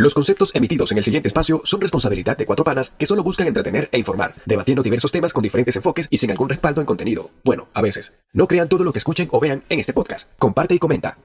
[0.00, 3.46] Los conceptos emitidos en el siguiente espacio son responsabilidad de cuatro panas que solo buscan
[3.46, 7.28] entretener e informar, debatiendo diversos temas con diferentes enfoques y sin algún respaldo en contenido.
[7.44, 8.14] Bueno, a veces.
[8.32, 10.30] No crean todo lo que escuchen o vean en este podcast.
[10.38, 11.18] Comparte y comenta.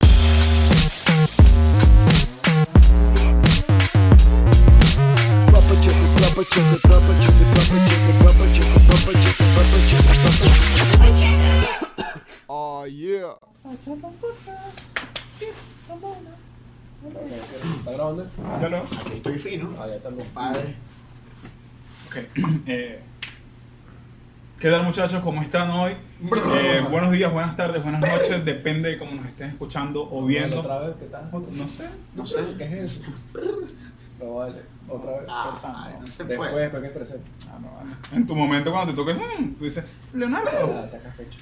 [12.50, 13.36] Oh yeah.
[17.10, 18.28] ¿Está grabando?
[18.62, 18.78] Yo no.
[18.78, 19.70] Aquí estoy fino.
[19.80, 20.28] Ah, ya está bien.
[20.34, 20.76] Padre.
[22.08, 22.16] Ok.
[22.68, 23.00] Eh,
[24.60, 25.22] ¿Qué tal muchachos?
[25.22, 25.92] ¿Cómo están hoy?
[25.92, 28.44] Eh, buenos días, buenas tardes, buenas noches.
[28.46, 30.62] Depende de cómo nos estén escuchando o viendo.
[30.62, 30.96] ¿Otra vez?
[30.98, 31.30] ¿Qué tal?
[31.32, 31.90] No sé.
[32.16, 32.40] No sé.
[32.58, 33.02] ¿Qué es eso?
[34.20, 34.62] No vale.
[34.88, 35.22] ¿Otra vez?
[35.30, 36.62] Ah, no se Después, puede.
[36.64, 37.30] después que presente.
[37.52, 37.90] Ah, no, vale.
[38.14, 40.80] En tu momento cuando te toques, mm, tú dices, Leonardo.
[40.82, 41.38] Ah, sacas pecho.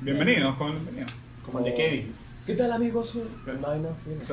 [0.00, 1.12] Bienvenidos, ¿cómo bienvenidos?
[1.44, 2.14] Como el de Kevin.
[2.46, 3.10] ¿Qué tal amigos?
[3.10, 3.22] Soy.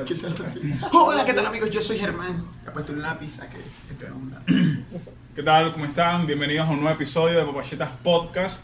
[0.06, 0.34] ¿Qué tal?
[0.92, 1.70] Hola, ¿qué tal amigos?
[1.70, 2.44] Yo soy Germán.
[2.66, 5.00] He puesto un lápiz a que esto es un lápiz.
[5.36, 5.72] ¿Qué tal?
[5.72, 6.26] ¿Cómo están?
[6.26, 8.62] Bienvenidos a un nuevo episodio de Papachetas Podcast.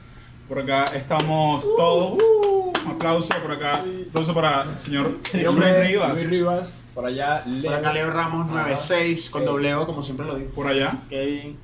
[0.48, 2.12] Por acá estamos todos.
[2.22, 3.82] Uh, un aplauso por acá.
[3.84, 6.14] Un aplauso para el señor Luis Rivas.
[6.14, 6.74] Luis Rivas.
[6.94, 7.70] Por allá, Leo.
[7.70, 10.50] Por acá Leo Ramos 96 con doble O, como siempre lo digo.
[10.50, 10.98] Por allá.
[11.08, 11.56] Kevin.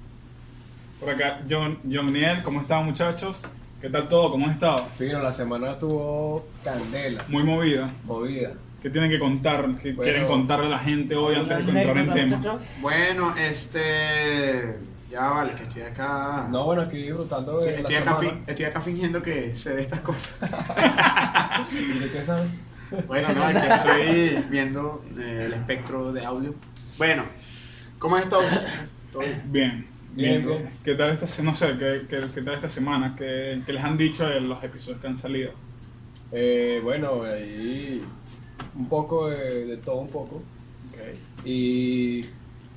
[1.00, 3.42] Por acá, John, John Niel, ¿cómo están muchachos?
[3.82, 4.30] ¿Qué tal todo?
[4.30, 4.86] ¿Cómo han estado?
[4.96, 7.90] Fino, la semana estuvo candela, Muy movida.
[8.04, 8.52] movida.
[8.80, 9.66] ¿Qué tienen que contar?
[9.82, 10.02] ¿Qué Bueno.
[10.02, 12.58] quieren contarle a la gente hoy antes de entrar en tema?
[12.80, 14.78] Bueno, este.
[15.10, 16.48] Ya vale, que estoy acá.
[16.50, 18.30] No, bueno, aquí disfrutando de la Estoy acá, semana.
[18.30, 20.32] fin- estoy acá fingiendo que sé de estas cosas.
[21.72, 22.46] ¿Y de qué sabes?
[23.06, 26.54] Bueno, no, es que estoy viendo eh, el espectro de audio.
[26.98, 27.24] Bueno,
[27.98, 28.42] ¿cómo has estado?
[29.12, 29.42] ¿Todo bien?
[29.46, 29.86] Bien.
[30.14, 30.70] Bien, bien.
[30.84, 33.14] ¿Qué tal esta se- no sé, ¿qué, qué, qué tal esta semana?
[33.16, 35.52] ¿Qué, qué les han dicho de los episodios que han salido?
[36.32, 38.02] Eh, bueno, ahí
[38.74, 40.42] un poco de, de todo un poco.
[41.44, 42.22] Y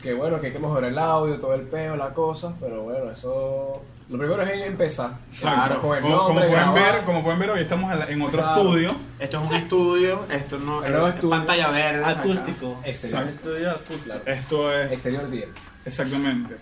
[0.02, 3.12] que bueno, que hay que mejorar el audio, todo el peo, la cosa, pero bueno,
[3.12, 3.82] eso...
[4.10, 5.12] Lo primero es empezar.
[5.40, 6.94] Claro, Empezar con el Como, como nombre, pueden grabar.
[6.96, 8.62] ver, como pueden ver, hoy estamos en, otro Claro.
[8.62, 8.92] estudio.
[9.20, 11.30] Esto es un estudio, esto no es estudio.
[11.32, 12.06] pantalla verde.
[12.06, 12.20] acá.
[12.22, 12.80] Acústico.
[12.86, 13.22] Exterior.
[13.24, 13.50] Exacto.
[13.50, 14.04] Estudio acústico.
[14.06, 14.22] Claro.
[14.28, 15.46] Esto es Exterior día.
[15.86, 16.56] Exactamente.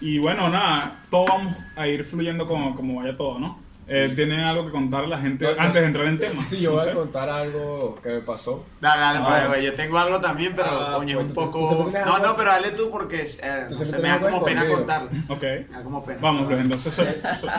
[0.00, 3.62] Y bueno, nada, todo vamos a ir fluyendo como, como vaya todo, ¿no?
[3.86, 6.42] Eh, ¿Tienen algo que contarle a la gente No, antes de entrar en tema?
[6.42, 6.90] Sí, yo No voy sé.
[6.92, 8.64] a contar algo que me pasó.
[8.80, 11.34] Dale, dale, Ah, pues, güey, yo tengo algo también, pero Ah, coño, es pues, un
[11.52, 11.90] tú- tú poco...
[12.06, 14.78] No, no, pero dale tú porque eh, no sé, me da como pena escondido.
[14.78, 15.10] contarlo.
[15.28, 15.42] Ok.
[15.42, 16.18] Me da como pena.
[16.22, 16.94] Vamos, pues entonces,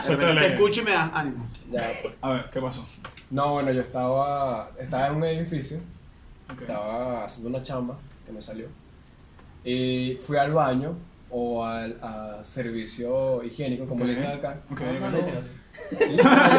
[0.04, 0.40] suéltale.
[0.40, 1.46] te escucho y me das ánimo.
[1.70, 2.14] Ya, pues.
[2.20, 2.84] A ver, ¿qué pasó?
[3.30, 5.78] No, bueno, yo estaba, estaba en un edificio,
[6.60, 7.96] estaba haciendo una chamba
[8.26, 8.66] que me salió.
[9.66, 10.96] Y fui al baño
[11.30, 14.08] o al a servicio higiénico, como Ok.
[14.10, 14.60] le dicen acá.
[14.70, 15.00] Ok, No, ok.
[15.00, 15.56] no, no.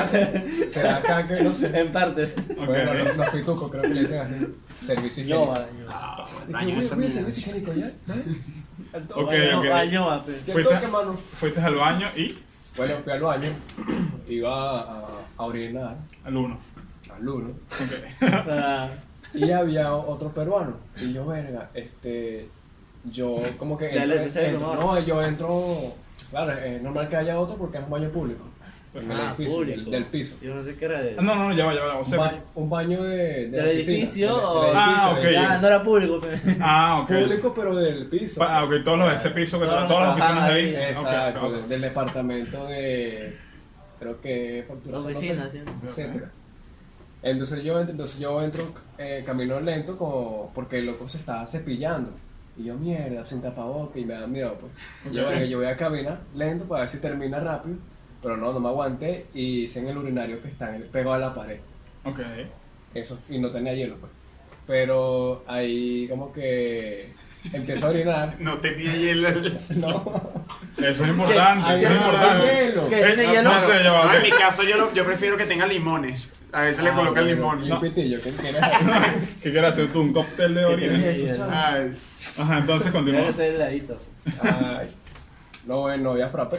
[0.07, 1.67] Sí, será acá que no sé.
[1.79, 2.35] En partes.
[2.55, 2.97] Bueno, Ok.
[3.07, 4.35] los, los pitucos creo que le dicen así.
[4.81, 5.51] Servicio Yo, higiénico.
[5.53, 5.85] baño.
[5.89, 7.91] Ah, baño servicio higiénico ya.
[9.15, 9.69] Ok, Baño, ok.
[9.69, 10.37] baño, ah, pues.
[10.45, 11.17] ¿Qué Fuiste-?
[11.33, 12.37] Fuiste al baño y
[12.77, 13.49] Bueno, fui al baño,
[14.29, 15.07] iba a,
[15.37, 16.57] a orinar al uno.
[17.15, 17.49] al uno.
[17.71, 18.21] Ok.
[18.49, 18.89] Ah,
[19.33, 20.77] Y había otro peruano.
[21.01, 22.49] Y yo, verga, este.
[23.11, 23.91] Yo, como que.
[23.91, 25.93] Entro- entro- no, yo entro.
[26.31, 28.43] Claro, es normal que haya otro porque es un baño público.
[28.93, 29.81] En el ah, edificio, público.
[29.81, 30.35] del, del piso.
[30.41, 31.15] Yo no sé qué era de.
[31.19, 31.95] Ah, No, no, no, ya va, ya va.
[31.97, 35.21] O Un, sea, ba- un baño de, de ¿Del edificio o- del Ah, edificio, ok.
[35.23, 35.61] Ya, edificio.
[35.61, 36.19] no era público.
[36.19, 36.41] pues.
[36.61, 37.07] ah, ok.
[37.07, 38.39] Público, pero del piso.
[38.39, 40.75] Pa- Ah, ok, todos los de ese piso, que todas las oficinas de ahí.
[40.89, 43.37] Exacto, de- del departamento de.
[43.99, 44.65] Creo que.
[44.67, 45.59] facturación, no sé, Oficina, sí.
[45.85, 46.31] etcétera.
[47.23, 48.63] Entonces yo entro, entonces yo entro
[48.97, 52.11] eh, camino lento como porque el loco se estaba cepillando.
[52.57, 54.57] Y yo, mierda, sin tapabocas y me da miedo.
[54.59, 55.13] Pues.
[55.13, 57.75] Yo, bueno, yo voy a caminar lento para ver si termina rápido.
[58.21, 61.13] Pero no, no me aguanté y hice en el urinario que está en el- pegado
[61.13, 61.59] a la pared.
[62.03, 62.19] Ok.
[62.95, 64.11] Eso, y no tenía hielo, pues.
[64.65, 67.13] Pero ahí como que
[67.53, 68.35] empiezo a orinar.
[68.39, 69.29] No tenía hielo.
[69.75, 70.21] No.
[70.77, 72.67] Eso es importante, eso es importante.
[72.69, 73.43] Eh, ¿Tiene no, hielo?
[73.53, 74.05] no sé, va.
[74.05, 76.33] No, en mi caso yo, lo- yo prefiero que tenga limones.
[76.53, 77.67] A veces le Ah, colocan bueno, limones.
[77.67, 78.61] Y un pitillo, ¿qué quieres?
[79.43, 80.01] ¿Qué quieres hacer tú?
[80.01, 80.97] ¿Un cóctel de ¿Qué orina?
[82.37, 82.91] Ajá, entonces.
[84.41, 84.87] Ay,
[85.65, 86.57] no, bueno, no había frappe.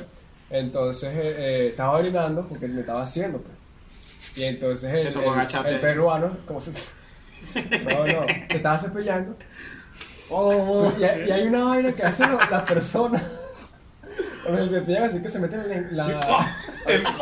[0.51, 3.55] Entonces eh, eh, estaba orinando porque me estaba haciendo, pues.
[4.37, 5.25] Y entonces el, el-
[5.75, 6.73] el peruano, como se.
[7.85, 9.37] No, no, se estaba cepillando.
[10.31, 13.23] Oh, Y, hay- y hay una vaina que hacen las personas.
[14.45, 16.07] Cuando se cepillan así que se meten en la.
[16.87, 17.05] El-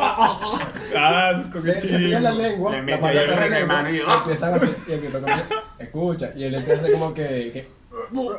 [0.95, 4.53] Ah, Se, se pillan la lengua, Le ahí de el la mano y- y empiezan
[4.53, 5.43] así, y el que toca así,
[5.79, 7.23] escucha, y él empieza a hacer como que,
[7.53, 7.67] que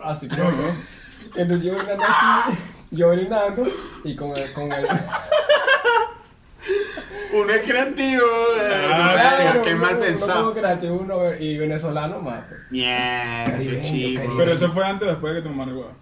[0.05, 2.59] así como que, entonces yo orinando así,
[2.91, 3.67] yo orinando,
[4.05, 4.87] y con el, con el,
[7.35, 8.23] Uno es creativo.
[8.59, 10.41] eh, Ah, claro, qué uno- mal uno pensado.
[10.45, 12.45] como creativo uno y venezolano más.
[12.71, 14.15] Mierda, qué chivo.
[14.17, 14.35] caribeño.
[14.39, 15.93] Pero eso fue antes o después de que tu marihuana.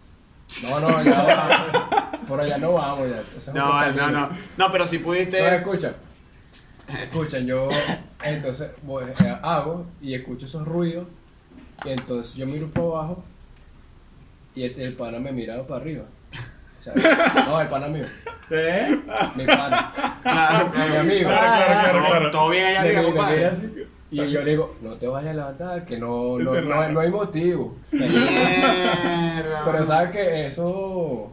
[0.62, 2.10] No, no, ya va.
[2.26, 3.22] Por allá no vamos ya.
[3.36, 4.28] Es No, no, no.
[4.56, 5.56] No, pero si No, pudiste.
[5.56, 5.94] escucha.
[7.02, 7.68] Escuchen, yo
[8.22, 11.06] entonces voy, eh, hago y escucho esos ruidos
[11.84, 13.24] y entonces yo miro para abajo
[14.54, 16.04] y el, el pana me mira para arriba.
[16.78, 16.94] O sea,
[17.46, 18.06] no, el pana mío,
[18.48, 19.00] ¿Qué?
[19.34, 21.28] mi pana, Claro, mi amigo.
[21.28, 22.30] Claro, claro, claro, No, claro.
[22.30, 23.50] Todo bien allá arriba, compadre.
[24.24, 27.76] Y yo le digo, no te vayas a levantar, que no, no, no, hay motivo.
[27.92, 29.62] Mierda.
[29.64, 31.30] Pero sabes que eso,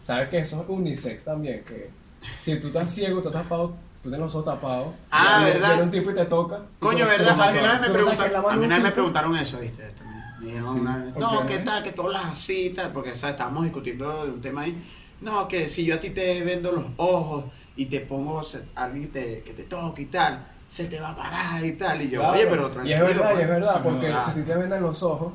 [0.00, 1.90] sabes que eso es unisex también, que
[2.38, 3.68] si tú estás ciego, tú estás tapado,
[4.02, 5.68] tú tienes los ojos tapados, Ah, y ¿verdad?
[5.68, 6.60] viene un tipo y te toca.
[6.78, 7.40] Coño, ¿verdad?
[7.40, 9.82] A mí una vez que- me preguntaron, a mí una vez me preguntaron eso, ¿viste?
[9.98, 10.22] También.
[10.40, 11.20] Me dijeron Sí, una vez, ok.
[11.20, 11.82] No, ¿qué tal?
[11.84, 13.34] Que tú hablas así tal, porque ¿sabes?
[13.34, 14.82] estábamos discutiendo de un tema ahí.
[15.20, 17.44] No, que si yo a ti te vendo los ojos
[17.76, 21.16] y te pongo se- alguien te- que te toque y tal, se te va a
[21.16, 22.00] parar y tal.
[22.00, 22.96] Y yo, Claro, oye, pero Y tranquilo.
[22.96, 23.42] es verdad, y pues".
[23.44, 24.32] es verdad, porque Ah.
[24.34, 25.34] si te vendan los ojos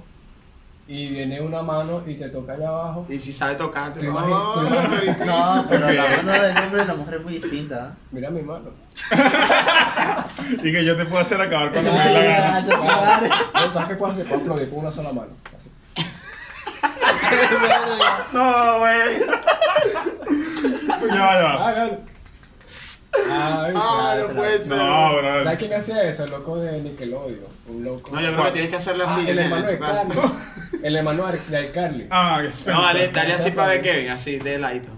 [0.88, 4.08] y viene una mano y te toca allá abajo, Y si sabe tocar, te "Ay,
[4.08, 7.94] imagi- No, pero la mano del hombre y la mujer es muy distinta.
[8.12, 8.72] mira mi mano.
[10.64, 12.62] Y que yo te puedo hacer acabar cuando me dé la gana.
[13.54, 14.26] No, ¿Sabes qué puedo hacer?
[14.26, 15.32] Puedo aplaudir con una sola mano.
[15.56, 15.70] Así.
[18.34, 19.20] No, güey.
[21.12, 21.90] Ya va, ya va.
[23.30, 23.64] Ah.
[23.68, 24.68] Ay, Ah, no puede ser.
[24.68, 25.44] No, bro.
[25.44, 26.24] ¿Sabes quién hacía eso?
[26.26, 27.40] El loco de Nickelodeon.
[27.70, 28.12] Un loco.
[28.14, 29.22] No, yo creo que tienes que hacerlo Ah, así.
[29.30, 29.80] el en hermano de.
[29.80, 30.20] Carly.
[30.84, 32.08] El hermano de iCarly.
[32.10, 32.74] Ah, Spencer.
[32.74, 34.90] No, dale, dale así para ver Kevin, así, de ladito.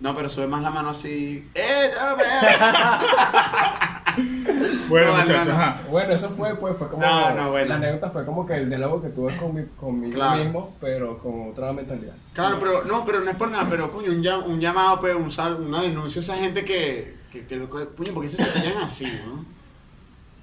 [0.00, 1.48] No, pero sube más la mano así.
[1.54, 2.16] ¡Eh, no,
[4.88, 5.60] Bueno, No, muchachos, no, no.
[5.60, 5.80] ajá.
[5.90, 7.02] Bueno, eso fue, pues, fue como.
[7.04, 7.68] No, no, bueno.
[7.70, 10.44] La anécdota fue como que el diálogo que tuve con mi, conmigo Claro.
[10.44, 12.14] mismo, pero con otra mentalidad.
[12.32, 15.14] Claro, pero no, pero no es por nada, pero coño, un, llam- un llamado, pues,
[15.16, 18.28] un sal- una denuncia a esa gente que, que, que lo co- puño, ¿por qué
[18.30, 19.44] se cepillan así, no?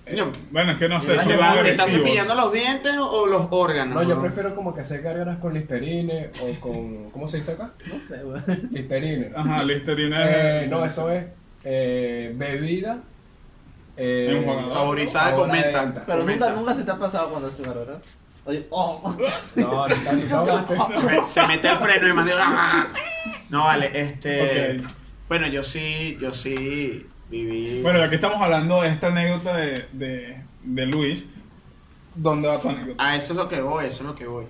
[0.05, 2.93] Coño, Bueno, es que no sé, ¿te son vas- muy ¿te estás cepillando los dientes
[2.99, 3.95] o los órganos?
[3.95, 7.09] No, yo prefiero como que hacer gárgaras con listerine o con.
[7.11, 7.71] ¿Cómo se dice acá?
[7.87, 8.41] No sé, güey.
[8.71, 9.31] Listerine.
[9.33, 10.71] Ajá, Listerina Eh, es...
[10.71, 11.23] no, eso es
[11.63, 12.97] eh, bebida.
[13.97, 14.65] Eh.
[14.71, 16.03] Saborizada sabor con menta.
[16.05, 18.01] Pero nunca, nunca se te ha pasado cuando haces una ¿verdad?
[18.45, 19.15] Oye, oh.
[19.55, 19.95] No, no,
[20.29, 22.33] no, no, no, Se mete el freno y manda.
[22.39, 22.87] ¡ah!
[23.49, 24.81] No, vale, este.
[25.29, 27.81] Bueno, yo sí, yo sí viví.
[27.81, 31.27] Bueno, ya que estamos hablando de esta anécdota de, de, de Luis,
[32.15, 33.03] ¿dónde va tu anécdota?
[33.03, 34.45] A eso es lo que voy, eso es lo que voy.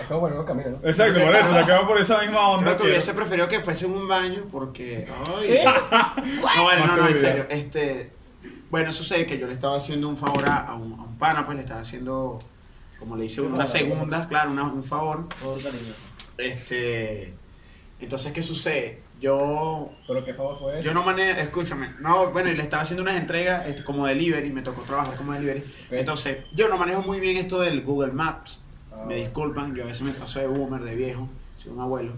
[0.00, 0.88] Es como bueno, camino, ¿no?
[0.88, 2.64] Exacto, por eso, ya que va por esa misma onda.
[2.64, 5.06] Creo que que- hubiese preferido que fuese en un baño porque.
[5.36, 5.58] Ay.
[6.56, 7.46] No, vale, Más no, no, en serio.
[7.48, 8.12] Este,
[8.70, 11.56] bueno, sucede que yo le estaba haciendo un favor a, un, a un pana, pues
[11.56, 12.38] le estaba haciendo,
[12.98, 15.28] como le hice una segunda, claro, una- un favor.
[15.42, 15.92] Por cariño.
[16.38, 17.34] Este,
[18.00, 19.02] entonces, ¿qué sucede?
[19.20, 20.82] Yo, Pero qué favor fue eso.
[20.82, 24.50] yo no manejo, escúchame, no, bueno, y le estaba haciendo unas entregas este, como delivery,
[24.52, 25.64] me tocó trabajar como delivery.
[25.90, 28.60] Entonces, yo no manejo muy bien esto del Google Maps.
[29.06, 31.28] Me disculpan, yo a veces me paso de boomer, de viejo,
[31.62, 32.12] soy un abuelo.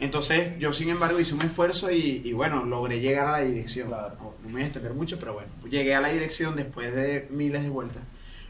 [0.00, 3.88] Entonces, yo sin embargo hice un esfuerzo y, y, bueno, logré llegar a la dirección.
[3.88, 4.14] Claro.
[4.18, 7.28] No, no me voy a extender mucho, pero bueno, llegué a la dirección después de
[7.30, 8.02] miles de vueltas.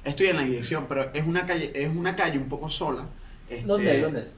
[0.04, 3.06] Estoy en la dirección, pero es una calle, es una calle un poco sola.
[3.48, 4.00] Este, ¿Dónde?
[4.00, 4.36] ¿Dónde es?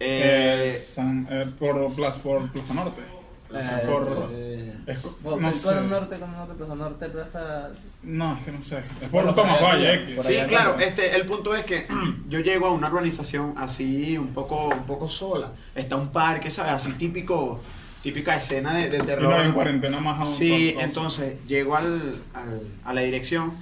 [0.00, 3.02] Eh, Eh, San- eh, por Plaza Norte.
[3.50, 5.74] Eh, por- eh, Es por- no por- sé.
[5.80, 7.68] Norte, Norte, Plaza Norte, Plaza...
[8.02, 8.78] No, es que no sé.
[9.00, 10.26] Es Por por la Tomás Valle, por X.
[10.26, 11.86] Sí, allá claro, este, el punto es que
[12.28, 15.52] yo llego a una urbanización así un poco, un poco sola.
[15.74, 16.72] Está un parque, ¿sabes?
[16.72, 17.60] Así típico,
[18.02, 19.30] típica escena de, de Y terror.
[19.30, 20.32] no, en cuarentena más aún.
[20.34, 23.54] Sí, entonces llego al, al- a la dirección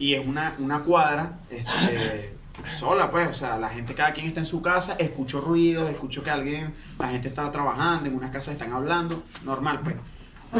[0.00, 2.34] y es una, una cuadra este,
[2.78, 6.22] sola, pues, o sea, la gente, cada quien está en su casa, escucho ruidos, escucho
[6.22, 9.96] que alguien, la gente está trabajando, en unas casas están hablando, normal, pues.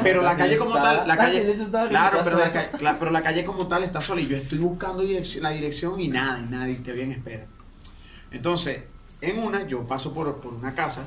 [0.02, 1.56] Pero la La calle como tal, la la calle,
[1.88, 5.02] claro, pero la, ca- pero la calle como tal está sola y yo estoy buscando
[5.02, 7.46] dirección, la dirección y nada, y nadie te bien espera.
[8.30, 8.82] Entonces,
[9.22, 11.04] en una, yo paso por, por una casa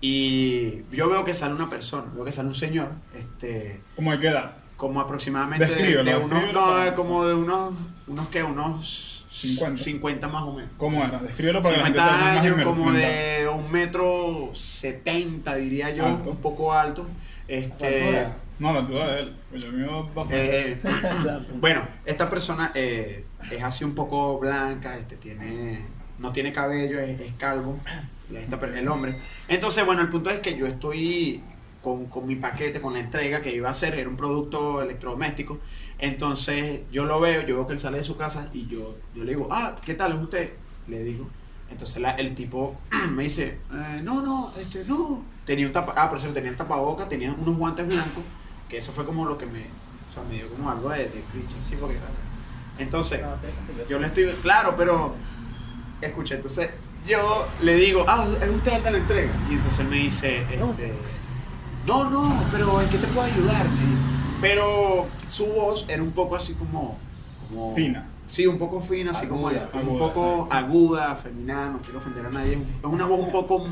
[0.00, 4.18] y yo veo que sale una persona, veo que sale un señor, este, ¿Cómo hay
[4.18, 4.64] que dar?
[4.76, 7.72] como aproximadamente de, de unos, no, como de unos,
[8.06, 9.84] unos que, unos 50.
[9.84, 10.70] 50 más o menos.
[10.78, 11.18] ¿Cómo era?
[11.18, 16.30] Descríbelo para que la gente 50 años, como de un metro 70, diría yo, Alto.
[16.30, 17.06] un poco alto.
[17.46, 18.28] Este,
[18.58, 19.32] No, la altura de él.
[19.50, 19.70] Pues yo
[20.14, 20.78] dos eh,
[21.60, 25.84] bueno, esta persona eh, es así un poco blanca, este, tiene,
[26.18, 27.78] no tiene cabello, es, es calvo,
[28.34, 29.20] esta el hombre.
[29.48, 31.42] Entonces, bueno, el punto es que yo estoy
[31.82, 35.60] con, con mi paquete, con la entrega que iba a hacer, era un producto electrodoméstico.
[35.98, 39.24] Entonces, yo lo veo, yo veo que él sale de su casa y yo, yo
[39.24, 40.52] le digo, ah, ¿qué tal es usted?
[40.88, 41.26] Le digo.
[41.70, 42.76] Entonces la- el tipo
[43.10, 46.56] me dice, eh, no, no, este, no, tenía un tapa, ah, por eso tenía el
[46.56, 48.22] tapaboca, tenía unos guantes blancos,
[48.68, 51.22] que eso fue como lo que me, o sea, me dio como algo de, de
[51.32, 51.98] cringe, sí, porque
[52.78, 53.20] entonces,
[53.88, 55.14] yo le estoy, claro, pero,
[56.02, 56.70] escucha, entonces,
[57.06, 60.58] yo le digo, ah, es usted el de la entrega, y entonces me dice, este,
[61.86, 63.64] no, no, pero ¿en qué te puedo ayudar?
[63.64, 64.02] Me dice,
[64.40, 66.98] pero su voz era un poco así como,
[67.48, 68.06] como Fina.
[68.30, 72.30] Sí, un poco fina, así como Aguda, un poco aguda, femenina, no quiero ofender a
[72.30, 72.54] nadie.
[72.54, 73.66] Es una voz un poco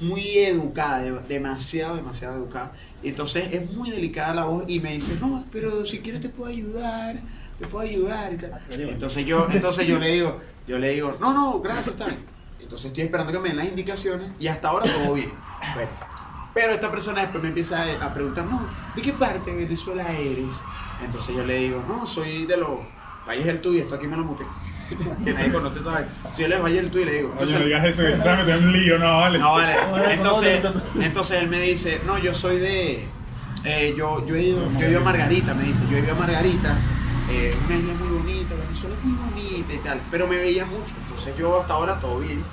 [0.00, 2.72] muy educada, de- demasiado, demasiado educada.
[3.02, 6.28] Y entonces es muy delicada la voz y me dice, no, pero si quieres te
[6.28, 7.16] puedo ayudar,
[7.58, 8.60] te puedo ayudar y tal.
[8.70, 12.12] Entonces yo, entonces yo le digo, yo le digo, no, no, gracias, tal.
[12.60, 15.32] Entonces estoy esperando que me den las indicaciones y hasta ahora todo bien.
[15.74, 15.90] Bueno,
[16.54, 18.60] pero esta persona después me empieza a, preguntar, no,
[18.94, 20.54] ¿de qué parte de Venezuela eres?
[21.02, 22.78] Entonces yo le digo, no, soy de los
[23.26, 24.44] Valles del Tuy, esto aquí me lo muté.
[25.24, 26.06] que nadie conoce, ¿sabes?
[26.34, 27.34] Soy de los Valles del Tuy, le digo.
[27.38, 29.38] Oye, no digas eso, que se te en un lío, no, vale.
[29.38, 29.74] No, vale.
[30.14, 33.04] Entonces, ¿cómo te- entonces él me dice, no, yo soy de...
[33.64, 36.12] eh, yo, yo, he ido, yo he ido a Margarita, me dice, yo he ido
[36.12, 36.76] a Margarita,
[37.30, 40.94] eh, una isla muy bonita, Venezuela es muy bonita y tal, pero me veía mucho,
[41.02, 42.44] entonces yo hasta ahora todo bien.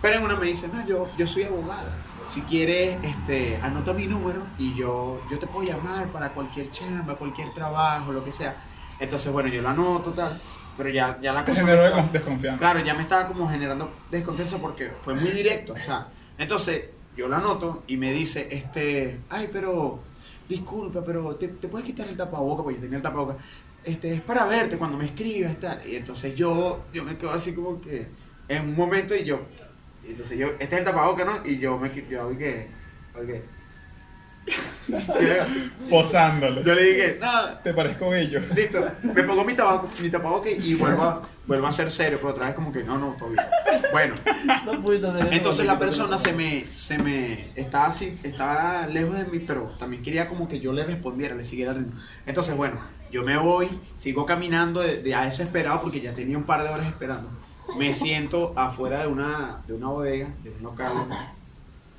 [0.00, 1.92] Pero en una me dice, no, yo, yo soy abogada,
[2.28, 7.16] si quieres, este, anota mi número y yo, yo te puedo llamar para cualquier chamba,
[7.16, 8.56] cualquier trabajo, lo que sea.
[8.98, 10.40] Entonces, bueno, yo lo anoto, tal,
[10.76, 11.62] pero ya, ya la cosa...
[11.64, 11.72] me
[12.12, 12.58] desconfianza.
[12.58, 15.74] Claro, ya me estaba como generando desconfianza porque fue muy directo.
[15.74, 16.84] O sea, entonces
[17.16, 20.00] yo lo anoto y me dice, este, ay, pero,
[20.48, 23.36] disculpa, pero te, te puedes quitar el tapaboca, porque yo tenía el tapaboca.
[23.84, 25.86] Este, es para verte cuando me escribas, tal.
[25.86, 28.08] Y entonces yo, yo me quedo así como que,
[28.48, 29.40] en un momento y yo,
[30.06, 31.46] y entonces yo, este es el tapaboca, ¿no?
[31.46, 32.68] Y yo me, yo dije,
[33.14, 33.30] ok.
[35.88, 36.62] Posándole.
[36.62, 38.40] yo le dije, nada, Te parezco bello.
[38.54, 38.86] Listo.
[39.02, 42.46] Me pongo mi, tabaco, mi tapabocas y vuelvo a, vuelvo a ser serio, pero otra
[42.46, 43.42] vez como que no, no, todo bien.
[43.92, 44.14] Bueno,
[44.66, 44.92] No
[45.32, 50.02] entonces la persona se me, se me, estaba así, estaba lejos de mí, pero también
[50.02, 51.94] quería como que yo le respondiera, le siguiera ritmo.
[52.26, 52.80] Entonces, bueno,
[53.10, 56.68] yo me voy, sigo caminando de, de- ya desesperado porque ya tenía un par de
[56.68, 57.30] horas esperando.
[57.78, 60.92] Me siento afuera de una, de una bodega, de un local,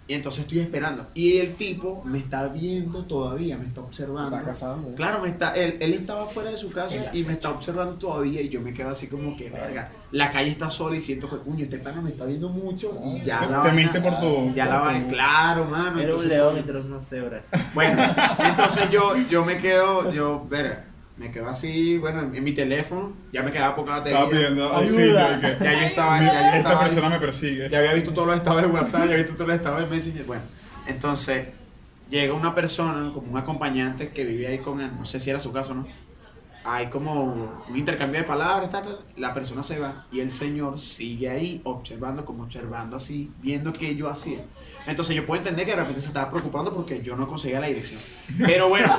[0.07, 1.07] y entonces estoy esperando.
[1.15, 4.35] Y el tipo me está viendo todavía, me está observando.
[4.37, 4.89] Está casando.
[4.89, 4.93] ¿eh?
[4.95, 8.39] Claro, me está, él, él estaba fuera de su casa y me está observando todavía
[8.41, 11.37] y yo me quedo así como que, verga, la calle está sola y siento que,
[11.37, 14.53] puño, este pana me está viendo mucho y ya Te- la temiste vaina- por tu-
[14.53, 15.85] Ya la vaina, claro, mano.
[15.87, 16.59] Era un entonces, león y.
[17.73, 18.03] Bueno,
[18.37, 20.85] entonces yo, yo me quedo, yo, verga,
[21.17, 24.19] me quedo así, bueno, en, en mi teléfono, ya me quedaba poca batería.
[24.19, 24.79] Estaba pidiendo Ayuda.
[24.79, 26.85] auxilio y que Ya yo estaba, ya yo esta estaba ahí.
[26.89, 27.69] persona me persigue.
[27.69, 29.95] Ya había visto todos los estados de WhatsApp, ya había visto todos los estados de
[29.95, 30.25] Messenger.
[30.25, 30.43] Bueno,
[30.87, 31.47] entonces
[32.09, 35.39] llega una persona, como un acompañante que vivía ahí con él, no sé si era
[35.39, 35.87] su caso o no.
[36.67, 40.79] Hay como un intercambio de palabras, tal, tal, la persona se va y el señor
[40.79, 44.39] sigue ahí observando, como observando así, viendo qué yo hacía.
[44.87, 47.67] Entonces yo puedo entender que de repente se estaba preocupando porque yo no conseguía la
[47.67, 47.99] dirección.
[48.37, 48.97] Pero bueno,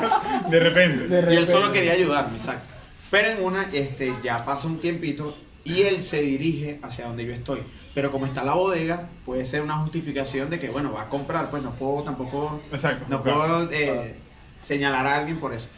[0.50, 1.06] De repente.
[1.06, 2.66] De y él solo quería ayudarme, exacto.
[3.10, 7.32] Pero en una, este, ya pasa un tiempito y él se dirige hacia donde yo
[7.32, 7.60] estoy.
[7.94, 11.50] Pero como está la bodega, puede ser una justificación de que, bueno, va a comprar,
[11.50, 13.06] pues no puedo tampoco, Exacto.
[13.08, 13.38] no claro.
[13.40, 14.16] puedo eh,
[14.62, 15.68] señalar a alguien por eso.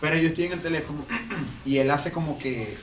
[0.00, 1.04] Pero yo estoy en el teléfono
[1.64, 2.76] y él hace como que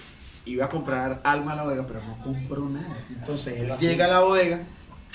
[0.45, 2.97] iba a comprar algo a la bodega, pero no compró nada.
[3.09, 4.61] Entonces él llega a la bodega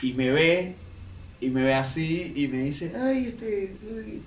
[0.03, 0.77] y me ve,
[1.43, 4.23] y me ve así y me dice, ay, este, ay,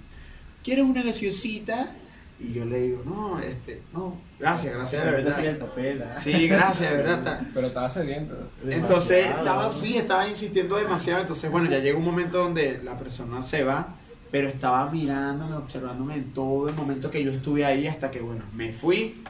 [0.63, 1.95] ¿quieres una gaseosita?
[2.37, 5.67] Y yo le digo, no, este, no, gracias, gracias, de Pero no tiene el verdad.
[5.69, 6.03] papel.
[6.03, 6.19] ¿ah?
[6.19, 7.41] Sí, gracias, de verdad.
[7.53, 8.33] Pero estaba sediento.
[8.69, 9.37] entonces Demasiado.
[9.39, 11.21] estaba, sí, estaba insistiendo demasiado.
[11.21, 13.95] Entonces, bueno, ya llega un momento donde la persona se va,
[14.31, 18.41] pero estaba mirándome, observándome en todo el momento que yo estuve ahí hasta que, bueno,
[18.53, 19.23] me fui,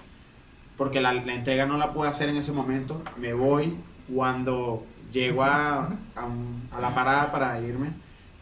[0.76, 3.04] porque la, la entrega no la pude hacer en ese momento.
[3.20, 3.76] Me voy
[4.12, 4.84] cuando
[5.20, 7.90] llego a, a, la parada para irme.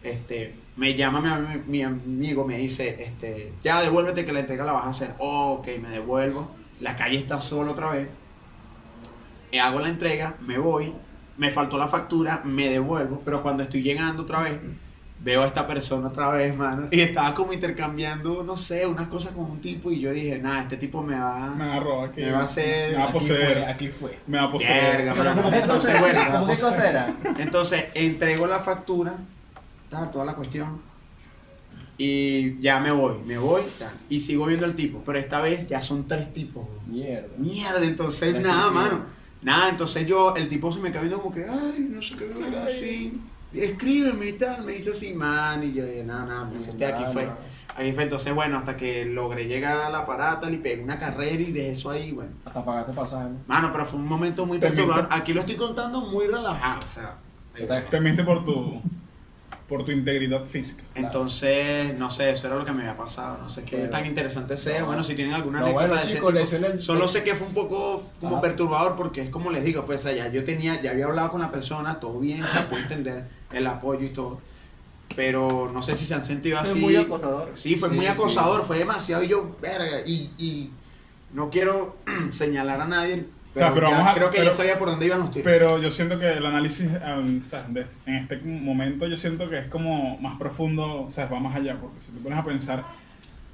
[0.01, 4.73] Este, me llama mi, mi amigo, me dice, este, ya devuélvete que la entrega la
[4.73, 5.15] vas a hacer.
[5.19, 6.51] Oh, ok, me devuelvo.
[6.81, 8.09] La calle está sola otra vez
[9.53, 10.91] eh, hago la entrega, me voy,
[11.37, 14.59] me faltó la factura, me devuelvo, pero cuando estoy llegando otra vez,
[15.23, 19.31] veo a esta persona otra vez, mano, y estaba como intercambiando, no sé, unas cosas
[19.31, 22.19] con un tipo y yo dije, nada, este tipo me va, Me agarró aquí.
[22.21, 22.91] me va a hacer...
[22.91, 23.63] Me va a Aquí fue, poseer.
[23.65, 24.19] aquí fue.
[24.27, 24.97] Me va a poseer.
[24.97, 27.15] Verga, pero- entonces, bueno, ¿Cómo qué cosa era?
[27.39, 29.13] entonces entrego la factura,
[29.89, 30.81] tal, toda la cuestión,
[31.97, 35.67] y ya me voy, me voy, tal, y sigo viendo al tipo, pero esta vez
[35.67, 37.27] ya son tres tipos, Mierda.
[37.37, 38.73] Mierda, entonces nada, tipos.
[38.73, 38.99] mano.
[39.41, 42.27] Nada, entonces yo, el tipo se me queda viendo como que, ay, no sé qué,
[42.79, 43.21] sí,
[43.61, 46.85] escríbeme y tal, me dice así, man, y yo dije, nada, nada, me Sí, senté
[46.85, 47.29] aquí fue.
[47.75, 51.41] Ahí fue, entonces bueno, hasta que logré llegar a la parada y pegué una carrera
[51.41, 52.29] y dejé eso ahí, bueno.
[52.45, 53.29] Hasta pagaste pasaje.
[53.29, 53.37] ¿no?
[53.47, 55.07] Mano, pero fue un momento muy perturbador.
[55.09, 57.15] Aquí lo estoy contando muy relajado, o sea.
[57.57, 58.79] eh, Te- Temiste por tu.
[59.67, 60.83] por tu integridad física.
[60.93, 63.39] Entonces, no sé, eso era lo que me había pasado.
[63.41, 64.81] No sé qué Pero- tan interesante sea.
[64.81, 64.87] No.
[64.87, 67.33] Bueno, si tienen alguna No, anécdota bueno, de ese chicos, tipo, el- Solo sé que
[67.33, 68.41] fue un poco como Ajá.
[68.41, 71.49] perturbador porque es como les digo, pues allá yo tenía, ya había hablado con la
[71.49, 74.41] persona, todo bien, se puede entender el apoyo y todo.
[75.15, 76.79] Pero no sé si se han sentido Fue así.
[76.79, 77.51] muy acosador.
[77.55, 78.11] Sí, fue Sí, muy sí.
[78.11, 80.71] acosador, fue demasiado y yo, verga, y, y
[81.33, 81.97] no quiero
[82.33, 84.87] señalar a nadie, pero, sea, pero ya vamos a- creo que pero- ya sabía por
[84.89, 85.43] dónde iban los tiros.
[85.45, 89.47] Pero yo siento que el análisis, um, o sea, de- en este momento yo siento
[89.49, 92.43] que es como más profundo, o sea, va más allá, porque si te pones a
[92.43, 92.83] pensar,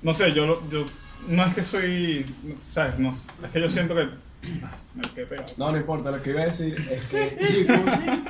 [0.02, 0.86] no sé, yo, yo
[1.28, 2.26] no es que soy,
[2.62, 2.98] ¿sabes?
[3.00, 4.08] No, es que yo siento que...
[5.58, 7.80] No, no importa, lo que iba a decir es que chicos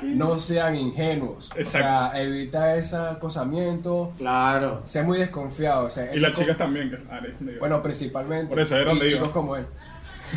[0.03, 1.49] no sean ingenuos.
[1.59, 4.81] O sea, evita ese acosamiento, Claro.
[4.85, 5.85] sea muy desconfiado.
[5.85, 7.21] O sea, Y las chicas también, que ah.
[7.59, 8.47] Bueno, principalmente.
[8.49, 9.17] Por eso, ahí era donde y iba.
[9.19, 9.65] chicos como él.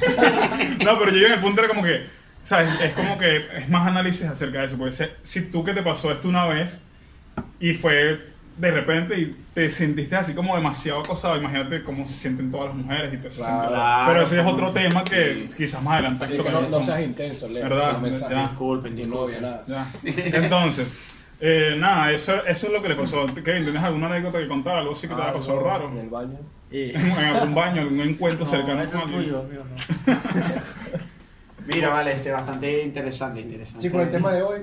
[0.85, 2.07] No, pero yo en el punto era como que,
[2.43, 2.71] ¿sabes?
[2.81, 4.79] Es como que es más análisis acerca de eso.
[4.79, 6.81] Porque si tú que te pasó esto una vez
[7.61, 12.51] y fue de repente y te sentiste así como demasiado acosado, imagínate cómo se sienten
[12.51, 13.37] todas las mujeres y eso.
[13.43, 13.69] Claro.
[13.71, 14.13] Claro.
[14.13, 15.57] Pero ese es otro tema que Sí.
[15.57, 17.63] quizás más adelante no, no seas intenso, Leo.
[17.65, 18.03] ¿Verdad?
[18.31, 18.49] Ya.
[18.49, 19.43] Disculpen, Tu novia, disculpen.
[19.43, 19.65] nada.
[19.67, 20.37] Ya.
[20.39, 20.95] Entonces,
[21.41, 23.27] eh, nada, eso, eso es lo que le pasó.
[23.43, 24.77] Kevin, ¿tienes alguna anécdota que contar?
[24.79, 25.89] Algo así que te haya pasado Algo raro.
[25.91, 26.39] En el baño.
[26.73, 29.63] En algún baño, algún encuentro No, cercano con tuyo, mío,
[30.07, 30.15] no.
[31.67, 33.87] Mira, vale, este bastante interesante, interesante.
[33.87, 34.61] Chicos, el tema de hoy,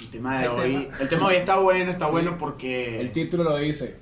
[0.00, 0.96] El tema de El hoy, tema.
[1.00, 2.12] el tema de hoy está bueno, está Sí.
[2.12, 4.00] bueno porque el título lo dice.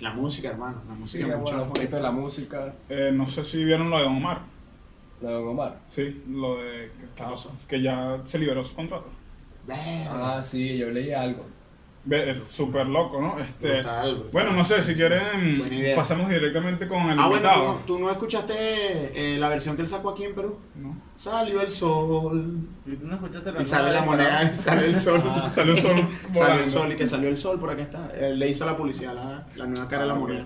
[0.00, 1.66] la música, hermano, la Sí, música mucho.
[1.72, 4.40] poquito de la música, Eh, no sé si vieron lo de Don Omar.
[5.20, 5.78] lo de Don Omar.
[5.90, 7.24] Sí, lo de que,
[7.68, 9.10] que ya se liberó su contrato.
[10.08, 11.44] Ah, sí, yo leí algo.
[12.10, 13.38] Es súper loco, ¿no?
[13.38, 14.30] Este, Brutal, brutal.
[14.32, 15.62] bueno, no sé, si quieren,
[15.94, 19.82] pasamos directamente con el Ah, bueno, ¿tú no, tú no escuchaste eh, la versión que
[19.82, 20.58] él sacó aquí en Perú?
[20.76, 20.96] ¿no?
[21.18, 25.22] Salió el sol ¿Y tú no escuchaste la y sale la moneda, sale el sol.
[25.26, 25.50] Ah.
[25.54, 26.62] Salió un sol Salió volando.
[26.62, 28.10] el sol y que salió el sol, por acá está.
[28.18, 30.44] Él le hizo a la policía la, la nueva cara de la Ah, moneda.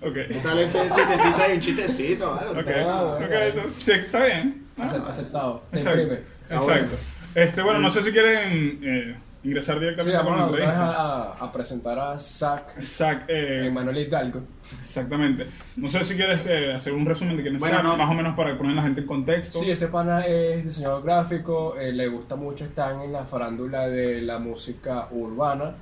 [0.00, 1.52] Ok, ¿Qué tal ese chistecito ahí?
[1.54, 2.60] Un chistecito, ¿vale?
[2.60, 3.34] ok, Ah, ok, bueno.
[3.42, 4.66] entonces, sí, está bien.
[4.78, 5.62] Ah, Acep- Aceptado.
[5.70, 6.14] Se exacto.
[6.50, 6.96] Ah, exacto.
[7.34, 10.92] Este, bueno, no sé si quieren eh, ingresar Sí, directamente con vamos la entrevista.
[10.92, 14.40] a, a presentar a Zach Zach, eh, Emanuel Hidalgo.
[14.80, 15.46] exactamente.
[15.76, 17.96] No sé si quieres eh, hacer un resumen de quién es Bueno, Zach, no.
[17.96, 19.60] más o menos para poner a la gente en contexto.
[19.60, 24.20] Sí, ese pana es diseñador gráfico, eh, le gusta mucho estar en la farándula de
[24.22, 25.74] la música urbana.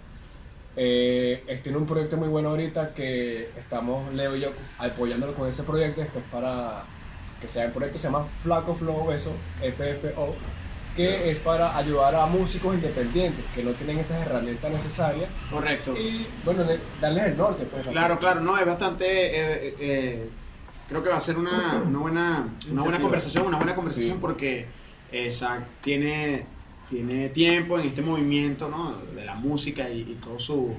[0.78, 5.62] Eh, tiene un proyecto muy bueno ahorita que estamos, Leo y yo, apoyándolo con ese
[5.62, 6.82] proyecto, que es para
[7.40, 10.34] que sea el proyecto, se llama Flaco Flow, eso, FFO,
[10.96, 15.94] que es para ayudar a músicos independientes que no tienen esas herramientas necesarias Correcto.
[15.96, 16.64] y, bueno,
[17.00, 17.64] darles el norte.
[17.70, 19.04] Pues, Claro, claro, no, es bastante.
[19.06, 20.28] eh, eh,
[20.88, 24.18] creo que va a ser una, una buena, una buena conversación, una buena conversación Sí.
[24.20, 24.66] porque
[25.12, 26.46] eh, Zach tiene,
[26.88, 28.94] tiene tiempo en este movimiento ¿no?
[29.14, 30.70] de la música y, y todos sus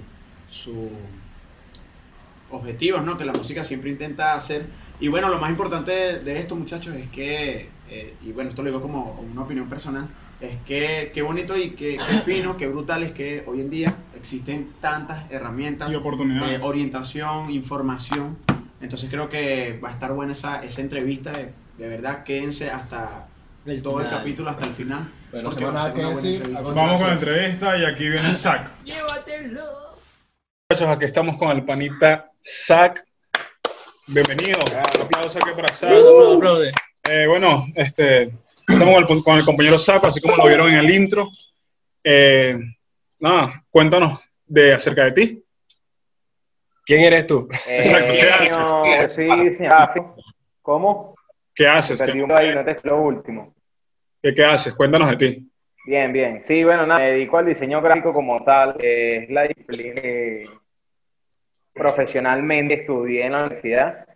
[0.49, 0.89] su
[2.49, 3.17] objetivos ¿no?
[3.17, 4.65] que la música siempre intenta hacer.
[4.99, 8.61] Y bueno, lo más importante de, de esto, muchachos, es que, eh, y bueno, esto
[8.63, 10.07] lo digo como una opinión personal,
[10.39, 13.95] es que qué bonito y qué, qué fino, qué brutal es que hoy en día
[14.15, 16.59] existen tantas herramientas Y oportunidades.
[16.59, 18.37] eh, orientación, información.
[18.79, 21.31] Entonces creo que va a estar buena esa, esa entrevista.
[21.31, 23.27] De, de verdad, quédense hasta
[23.65, 24.19] El todo el final.
[24.19, 25.11] capítulo, hasta el final.
[25.31, 28.69] Bueno, va a que decir, Vamos con la entrevista y aquí viene Zach.
[30.69, 33.03] Muchachos, aquí estamos con el panita Zach.
[34.07, 34.59] Bienvenido.
[34.95, 35.91] Un aplauso aquí para Zach.
[37.09, 38.23] Eh, bueno, este,
[38.67, 41.29] estamos con el, con el compañero Zach, así como lo vieron en el intro.
[42.03, 42.57] Eh,
[43.19, 45.43] nada, cuéntanos de acerca de ti.
[46.85, 47.47] ¿Quién eres tú?
[47.67, 49.15] Exacto, ¿qué haces?
[49.15, 50.01] sí, sí, ah, sí.
[50.61, 51.15] ¿Cómo?
[51.53, 51.99] ¿Qué haces?
[51.99, 53.53] Perdí ¿Qué, un ahí, no te lo último.
[54.21, 54.73] qué- qué haces?
[54.73, 55.51] Cuéntanos de ti.
[55.85, 56.43] Bien, bien.
[56.47, 58.75] Sí, bueno, nada, me dedico al diseño gráfico como tal.
[58.79, 60.49] eh, es la disciplina que
[61.73, 64.06] profesionalmente estudié en la universidad.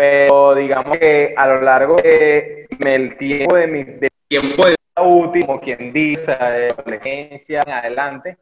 [0.00, 5.06] Pero digamos que a lo largo de el tiempo de mi de tiempo de vida
[5.06, 8.38] útil, como quien dice, de adolescencia en adelante,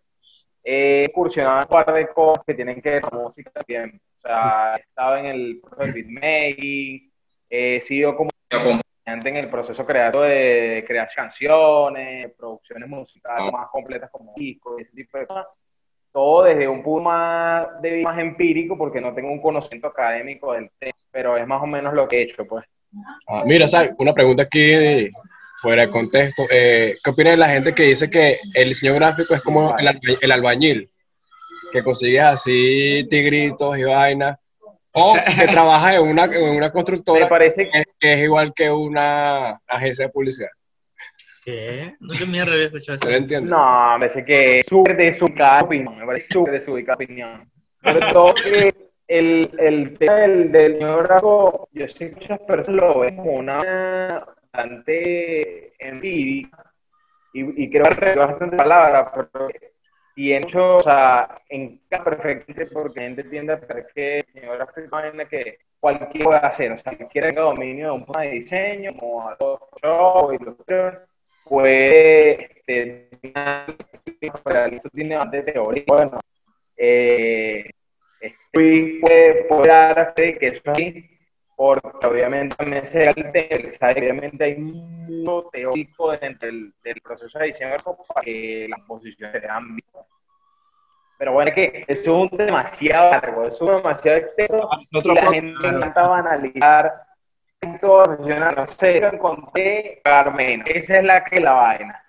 [0.63, 4.01] he incursionado en un par de cosas que tienen que ver con música también.
[4.19, 7.13] O sea, he estado en el proceso de beatmaking,
[7.51, 14.11] he sido como acompañante en el proceso creativo de crear canciones, producciones musicales más completas
[14.13, 15.47] como discos, ese tipo de cosas.
[16.13, 20.53] Todo desde un punto más, de vista más empírico, porque no tengo un conocimiento académico
[20.53, 22.65] del tema, pero es más o menos lo que he hecho, pues.
[23.29, 23.91] Ah, mira, ¿sabes?
[23.99, 25.13] una pregunta aquí de-
[25.61, 26.45] fuera de contexto.
[26.51, 29.89] Eh, ¿Qué opina de la gente que dice que el diseño gráfico es como el,
[29.89, 30.91] alba- el albañil?
[31.73, 34.39] Que consigues así tigritos y vainas.
[34.93, 39.61] O que trabaja en una, en una constructora parece que, que es igual que una
[39.67, 40.49] agencia de publicidad.
[41.49, 41.97] ¿Qué?
[42.01, 43.09] Nunca me había escuchado eso.
[43.09, 43.57] No entiendo.
[43.57, 47.51] No, me parece que es súper desubicada opinión, me parece súper desubicada opinión.
[47.83, 48.75] Sobre todo que
[49.09, 55.73] el, el tema del, del yo sé que muchas personas lo ven como una bastante
[55.79, 56.71] empírica,
[57.33, 59.49] y, y creo que bastante palabras, pero
[60.15, 64.53] tiene mucho, o sea, encaja perfectamente porque la gente tiende a pensar que el diseño
[64.53, 67.93] gráfico es una vaina que cualquiera puede hacer, o sea, cualquiera que tenga dominio de
[67.93, 71.08] un programa de diseño, como Photoshop, Illustrator, puede, este,
[74.45, 76.19] pero esto tiene bastante teoría, bueno,
[76.77, 77.71] eh,
[78.21, 81.11] estoy, puede, puede dar fe de que eso es así,
[81.57, 83.13] porque obviamente o sea,
[83.91, 89.41] obviamente hay mucho teórico dentro del, del proceso de diseño para que las posiciones se
[89.41, 89.89] vean bien.
[91.19, 95.15] Pero bueno, es que eso es un demasiado largo, eso es demasiado extenso Otro y
[95.17, 95.79] la gente claro.
[95.79, 97.07] encanta
[97.61, 102.03] funciona, no sé, encontré Carmen, esa es la que la vaina.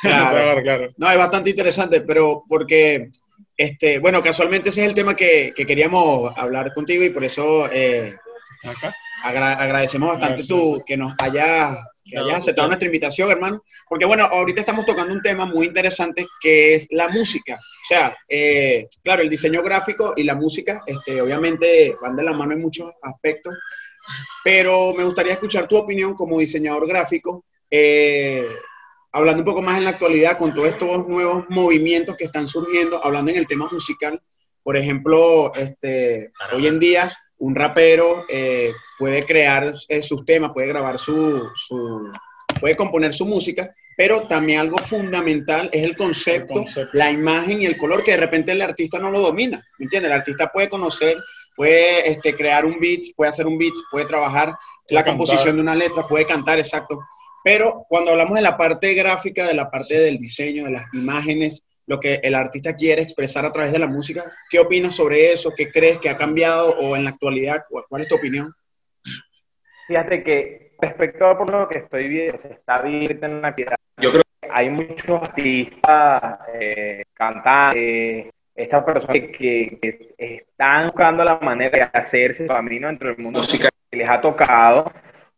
[0.00, 0.30] Claro.
[0.30, 0.86] Claro, claro.
[0.96, 3.08] No, es bastante interesante, pero porque,
[3.56, 7.68] este, bueno, casualmente ese es el tema que, que queríamos hablar contigo y por eso
[7.72, 8.14] eh,
[9.22, 10.78] agra- agradecemos bastante Agradecemos.
[10.78, 15.12] tú que nos hayas, que hayas aceptado nuestra invitación, hermano, porque bueno, ahorita estamos tocando
[15.14, 17.54] un tema muy interesante que es la música.
[17.54, 22.32] O sea, eh, claro, el diseño gráfico y la música, este, obviamente van de la
[22.32, 23.54] mano en muchos aspectos,
[24.42, 28.46] pero me gustaría escuchar tu opinión como diseñador gráfico, eh,
[29.12, 33.04] hablando un poco más en la actualidad con todos estos nuevos movimientos que están surgiendo,
[33.04, 34.20] hablando en el tema musical.
[34.62, 40.68] Por ejemplo, este, hoy en día un rapero eh, puede crear eh, sus temas, puede
[40.68, 42.10] grabar su, su,
[42.60, 46.96] puede componer su música, pero también algo fundamental es el concepto, El concepto.
[46.96, 50.10] la imagen y el color que de repente el artista no lo domina, ¿me entiendes?
[50.10, 51.16] El artista puede conocer,
[51.54, 54.48] puede este, crear un beat, puede hacer un beat, puede trabajar
[54.88, 55.12] la cantar.
[55.12, 57.00] composición de una letra, puede cantar, exacto.
[57.42, 61.66] Pero cuando hablamos de la parte gráfica, de la parte del diseño, de las imágenes,
[61.86, 65.52] lo que el artista quiere expresar a través de la música, ¿qué opinas sobre eso?
[65.54, 67.64] ¿Qué crees que ha cambiado o en la actualidad?
[67.68, 68.52] ¿Cuál, es tu opinión?
[69.86, 73.76] Fíjate que respecto a por lo que estoy viendo, se está viendo en la actualidad,
[73.98, 81.38] yo creo que hay muchos artistas, eh, cantantes, estas personas que, que están buscando la
[81.40, 84.92] manera de hacerse camino dentro del mundo musical que les ha tocado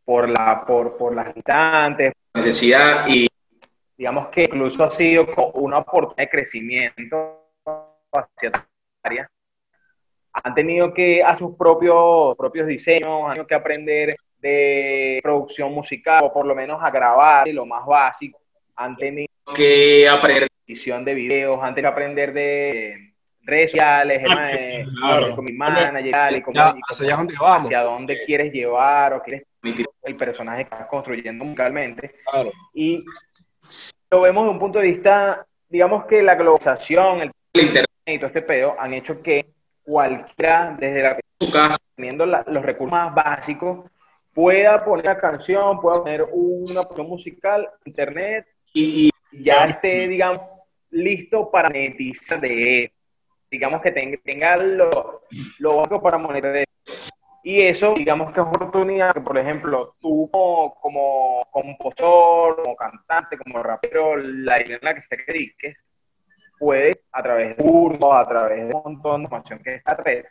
[0.05, 3.27] por la por, por las instantes, necesidad y
[3.97, 7.41] digamos que incluso ha sido una oportunidad de crecimiento
[8.13, 8.69] hacia esta
[9.03, 9.31] área.
[10.33, 16.21] Han tenido que hacer sus propios, propios diseños, han tenido que aprender de producción musical,
[16.25, 18.39] o por lo menos a grabar, lo más básico.
[18.77, 24.87] Han tenido que aprender de edición de videos, tenido que aprender de redes sociales, de-
[24.99, 25.37] Claro.
[25.37, 27.71] con mi manager, y Ya, cómo- hacia vamos.
[27.71, 29.45] dónde quieres llevar o quieres
[30.03, 32.17] el personaje que estás construyendo musicalmente.
[32.31, 32.53] Claro.
[32.75, 33.05] Y
[34.11, 38.29] lo vemos de un punto de vista, digamos que la globalización, el internet y todo
[38.29, 39.47] este pedo han hecho que
[39.85, 43.91] cualquiera, desde la su casa, teniendo la- los recursos más básicos,
[44.33, 50.41] pueda poner una canción, pueda poner una producción musical, internet, y ya esté, digamos,
[50.91, 52.93] listo para monetizar de él.
[53.51, 55.23] Digamos que tenga, tenga lo,
[55.59, 56.65] lo básico para monetizar.
[57.43, 63.39] Y eso, digamos que es oportunidad que, por ejemplo, tú como, como compositor, como cantante,
[63.39, 65.77] como rapero, la idea en la que te dediques,
[66.59, 70.25] puedes, a través de cursos, a través de un montón de información que está red,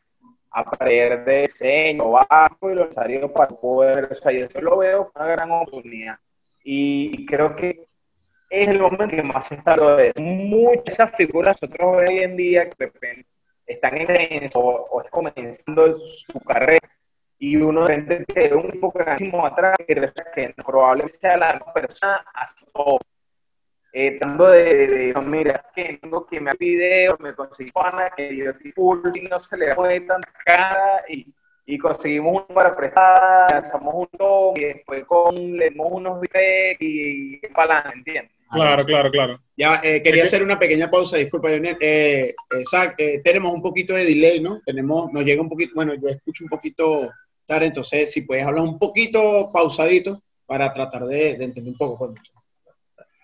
[0.51, 5.11] aprender de diseño bajo y lo necesario para poder, o sea, yo eso lo veo
[5.11, 6.17] como una gran oportunidad.
[6.65, 7.87] Y creo que
[8.61, 10.13] es el momento que más se está hablando de.
[10.17, 13.25] Muchas figuras nosotros hoy en día que de
[13.65, 16.87] están en o, o comenzando su carrera
[17.37, 18.99] y uno de repente te ve un poco
[19.45, 22.99] atrás y resulta que probablemente sea la persona así todo.
[23.91, 28.51] Eh, de, de, mira, que tengo que me video, me conseguí pana, que yo
[29.13, 31.33] y no se le pone tanta cara y,
[31.65, 37.35] y conseguimos una para prestar, lanzamos un top y después con, le unos videos y,
[37.35, 38.34] y para ¿entiendes?
[38.51, 39.41] Claro, claro, claro.
[39.57, 41.77] Ya, eh, quería hacer una pequeña pausa, disculpa, Lionel.
[41.79, 44.61] Eh, eh, Zach, eh, tenemos un poquito de delay, ¿no?
[44.65, 47.09] Tenemos, nos llega un poquito, bueno, yo escucho un poquito
[47.45, 51.97] tarde, entonces si puedes hablar un poquito pausadito para tratar de, de entender un poco.
[51.97, 52.21] pues.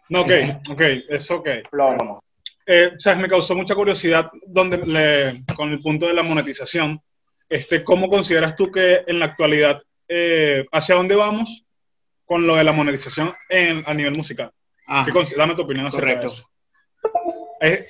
[0.09, 0.31] No, ok,
[0.71, 1.49] ok, es ok.
[1.69, 2.23] Plomo.
[2.65, 6.99] Eh, o sea, me causó mucha curiosidad donde le- con el punto de la monetización.
[7.49, 11.65] Este, ¿Cómo consideras tú que en la actualidad, eh, hacia dónde vamos
[12.25, 14.51] con lo de la monetización en- a nivel musical?
[14.93, 16.33] Ah, ¿Qué dame tu opinión acerca de correcto.
[16.33, 16.49] eso.
[17.61, 17.87] Eh,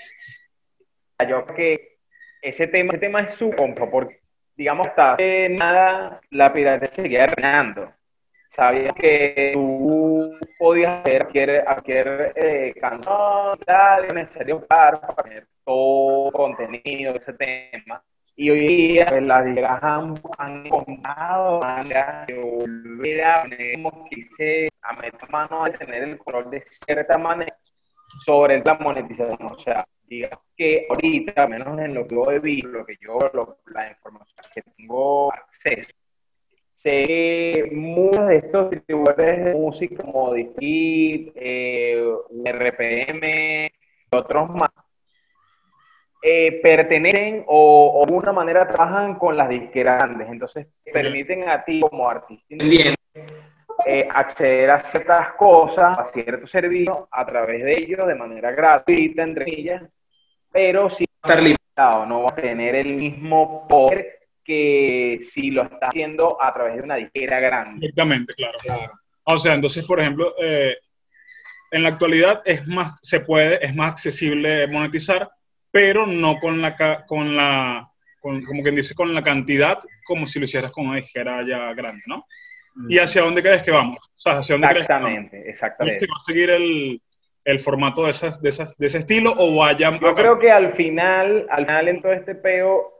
[1.27, 1.97] Yo creo que
[2.43, 4.19] ese tema, ese tema es su compro, porque,
[4.55, 7.91] digamos, hasta hace nada la piratería seguía reinando.
[8.55, 13.57] Sabías que tú podías hacer cualquier, cualquier eh, canción,
[14.13, 18.03] necesario para tener todo contenido de ese tema.
[18.35, 22.33] Y hoy día pues, las disqueras han, han encontrado maneras de
[23.23, 24.03] a como
[24.81, 27.55] a meter mano a tener el control de cierta manera
[28.25, 29.37] sobre la monetización.
[29.51, 33.19] O sea, digamos que ahorita, menos en lo que yo he visto, lo que yo,
[33.33, 35.89] lo- la información que tengo acceso,
[36.75, 42.03] sé que muchos de estos distribuidores de música como Disquit, eh,
[42.45, 43.71] RPM
[44.11, 44.71] y otros más,
[46.21, 50.29] eh, pertenecen o, o de alguna manera trabajan con las disqueras grandes.
[50.29, 53.01] Entonces, te permiten a ti como artista independiente
[53.85, 59.23] eh, acceder a ciertas cosas, a ciertos servicios a través de ellos de manera gratuita,
[59.23, 59.83] entre ellas,
[60.51, 65.87] pero a estar limitado, no va a tener el mismo poder que si lo está
[65.87, 67.79] haciendo a través de una disquera grande.
[67.79, 68.57] Directamente, claro.
[69.23, 70.77] O sea, entonces, por ejemplo, eh,
[71.71, 75.29] en la actualidad es más, se puede, es más accesible monetizar,
[75.71, 80.27] pero no con la, ca- con la, con- como quien dice, con la cantidad como
[80.27, 82.25] si lo hicieras con una disquera ya grande, ¿no?
[82.87, 83.97] ¿Y hacia dónde crees que vamos?
[83.97, 85.09] O sea, ¿hacia dónde crees que vamos?
[85.09, 85.99] Exactamente, ¿Crees exactamente.
[86.05, 87.01] que va a seguir el,
[87.45, 90.73] el formato de, esas, de, esas, de ese estilo o vaya Yo creo que al
[90.75, 92.91] final, al final en todo este peo,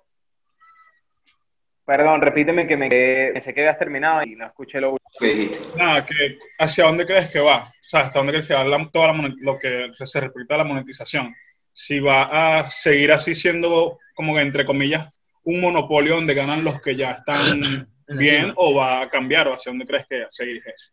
[1.85, 5.25] perdón, repíteme que me quedé, pensé que habías terminado y no escuché lo último que
[5.27, 5.59] dijiste.
[5.77, 7.63] Nada, que ¿hacia dónde crees que va?
[7.63, 10.59] O sea, ¿hasta dónde crees que va la- toda la lo que se respecta a
[10.59, 11.33] la monetización?
[11.73, 16.81] Si va a seguir así siendo, como que entre comillas, un monopolio donde ganan los
[16.81, 20.91] que ya están bien o va a cambiar o hacia dónde crees que seguir eso?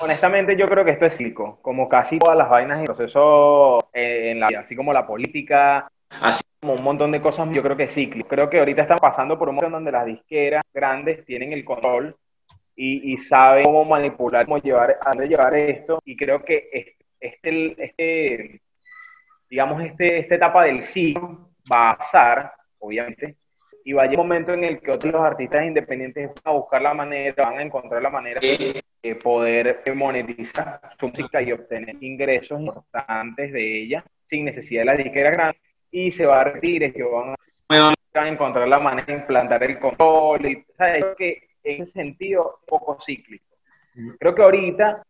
[0.00, 4.30] Honestamente, yo creo que esto es cíclico, como casi todas las vainas y procesos eh,
[4.30, 7.76] en la vida, así como la política, así como un montón de cosas, yo creo
[7.76, 8.28] que es cíclico.
[8.28, 12.14] Creo que ahorita estamos pasando por un momento donde las disqueras grandes tienen el control
[12.76, 16.68] y, y saben cómo manipular, cómo llevar, a dónde llevar esto, y creo que
[17.20, 18.60] este, este,
[19.48, 23.36] digamos, este, esta etapa del ciclo va a pasar, obviamente,
[23.84, 26.58] y va a llegar un momento en el que otros los artistas independientes van a
[26.58, 31.96] buscar la manera, van a encontrar la manera de poder monetizar su música y obtener
[32.00, 35.58] ingresos importantes de ella sin necesidad de la disquera grande
[35.90, 37.34] y se va a retirar y van
[38.14, 41.06] a, encontrar la manera de implantar el control y ¿sabes?
[41.16, 43.46] Que en ese sentido un poco cíclico
[44.18, 45.02] creo que ahorita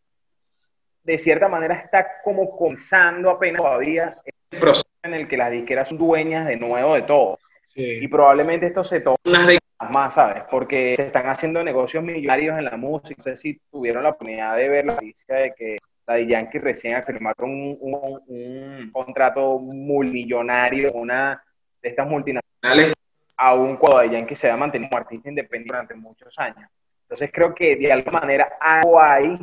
[1.12, 4.18] de cierta manera está como comenzando apenas todavía
[4.50, 7.38] el proceso en el que las disqueras son dueñas de nuevo de todo
[7.74, 10.42] y probablemente esto se décadas más, ¿sabes?
[10.50, 13.14] Porque se están haciendo negocios millonarios en la música.
[13.18, 17.02] No sé si tuvieron la oportunidad de ver la noticia de que Daddy Yankee recién
[17.04, 21.42] firmaron un, un, un contrato multimillonario, una
[21.80, 22.94] de estas multinacionales,
[23.36, 26.68] aún cuando Daddy Yankee se ha mantenido como artista independiente durante muchos años.
[27.02, 29.38] Entonces creo que de alguna manera algo hay,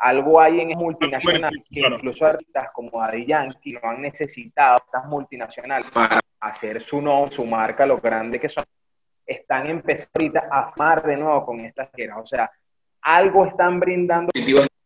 [0.00, 5.90] algo hay en multinacionales que incluso artistas como Daddy Yankee lo han necesitado, estas multinacionales,
[5.90, 8.64] para hacer su nombre, su marca, lo grande que son,
[9.26, 12.16] están empezando ahorita a armar de nuevo con estas disqueras.
[12.22, 12.50] O sea,
[13.02, 14.30] algo están brindando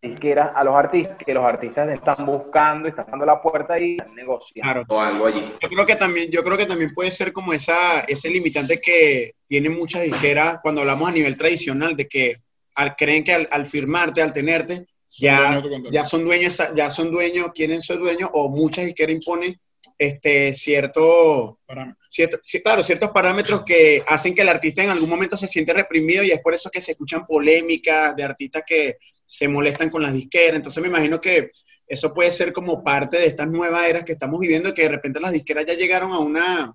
[0.03, 4.15] disqueras a los artistas, que los artistas están buscando, están dando la puerta y están
[4.15, 5.01] negociando Claro.
[5.01, 5.43] algo allí.
[5.63, 9.33] Yo creo que también, yo creo que también puede ser como esa, ese limitante que
[9.47, 12.37] tienen muchas disqueras cuando hablamos a nivel tradicional, de que
[12.75, 14.85] al, creen que al, al firmarte, al tenerte,
[15.19, 19.61] ya, ya son dueños, ya son dueños, quieren ser dueños, o muchas disqueras imponen
[19.99, 21.61] este cierto,
[22.09, 26.25] cierto, claro, ciertos parámetros que hacen que el artista en algún momento se siente reprimido
[26.25, 30.13] y es por eso que se escuchan polémicas de artistas que se molestan con las
[30.13, 30.57] disqueras.
[30.57, 31.51] Entonces me imagino que
[31.87, 35.21] eso puede ser como parte de estas nuevas eras que estamos viviendo, que de repente
[35.21, 36.75] las disqueras ya llegaron a una,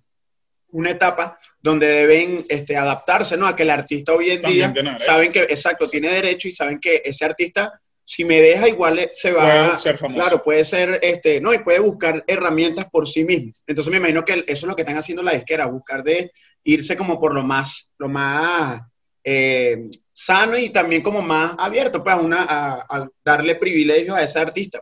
[0.72, 3.48] una etapa donde deben este, adaptarse, ¿no?
[3.48, 6.80] A que el artista hoy en También día saben que, exacto, tiene derecho y saben
[6.80, 10.20] que ese artista, si me deja, igual se va Puede ser famoso.
[10.20, 13.52] Claro, puede ser, este, no, y puede buscar herramientas por sí mismo.
[13.68, 16.32] Entonces me imagino que eso es lo que están haciendo las disqueras, buscar de
[16.64, 18.82] irse como por lo más, lo más
[19.24, 24.24] eh, sano y también como más abierto, pues, a una, a, a darle privilegios a
[24.24, 24.82] ese artista.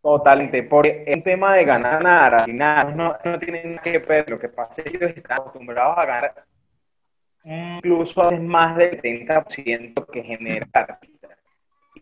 [0.00, 4.30] Totalmente, porque el tema de ganar nada, al final no, no tiene nada que ver.
[4.30, 6.44] Lo que pasa es que ellos están acostumbrados a ganar
[7.44, 10.66] incluso a veces más del 70% que genera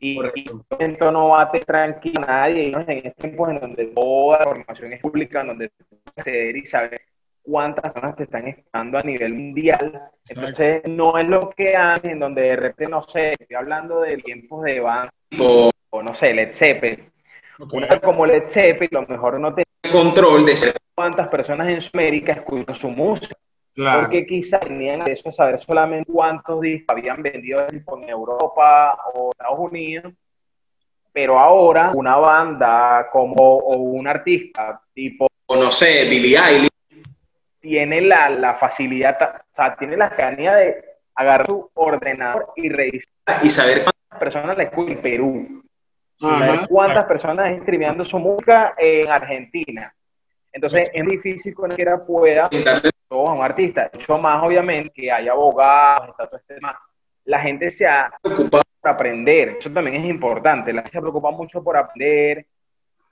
[0.00, 0.52] el artista.
[0.78, 4.38] Y, y esto no tener tranquilo a nadie, y en estos tiempos en donde toda
[4.40, 5.70] la información es pública, en donde
[6.16, 7.00] acceder y saber
[7.42, 10.02] cuántas personas te están esperando a nivel mundial.
[10.28, 14.18] Entonces, no es lo que antes, en donde de repente, no sé, estoy hablando de
[14.18, 15.70] tiempos de banda, o,
[16.02, 17.10] no sé, Led Zeppelin.
[17.58, 17.74] Ok.
[17.74, 22.32] Una como Led Zeppelin, a lo mejor no tiene control de cuántas personas en Sudamérica
[22.32, 23.34] escuchan su música.
[23.74, 24.00] Claro.
[24.00, 29.58] porque quizás tenían acceso a saber solamente cuántos discos habían vendido en Europa o Estados
[29.58, 30.12] Unidos,
[31.12, 36.70] pero ahora una banda como o un artista tipo, o no sé, Billie Eilish,
[37.60, 39.16] tiene la, la facilidad,
[39.52, 44.56] o sea, tiene la cercanía de agarrar su ordenador y revisar y saber cuántas personas
[44.56, 45.62] la escuchan en Perú,
[46.16, 49.94] saber cuántas personas están streameando su música en Argentina.
[50.52, 53.90] Entonces es difícil que cualquiera pueda darle todo a un artista.
[54.06, 56.78] Yo más obviamente que hay abogados, está todo este tema.
[57.24, 59.56] La gente se ha preocupado por aprender.
[59.58, 60.72] Eso también es importante.
[60.72, 62.46] La gente se preocupa mucho por aprender,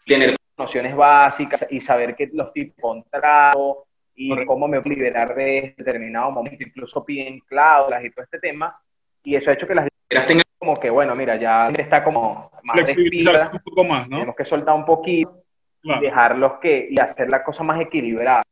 [0.05, 3.77] tener nociones básicas y saber que los tipos de contratos
[4.15, 4.53] y Correcto.
[4.53, 6.65] cómo me puedo liberar de determinado momento.
[6.65, 8.77] Incluso piden cláusulas y todo este tema.
[9.23, 9.89] Y eso ha hecho que las
[10.27, 14.17] tengan como que, bueno, mira, ya está como más Flexibilizarse un poco más, ¿no?
[14.17, 15.38] tenemos que soltar un poquito
[15.83, 16.03] y Claro.
[16.03, 18.43] dejarlos que y hacer la cosa más equilibrada.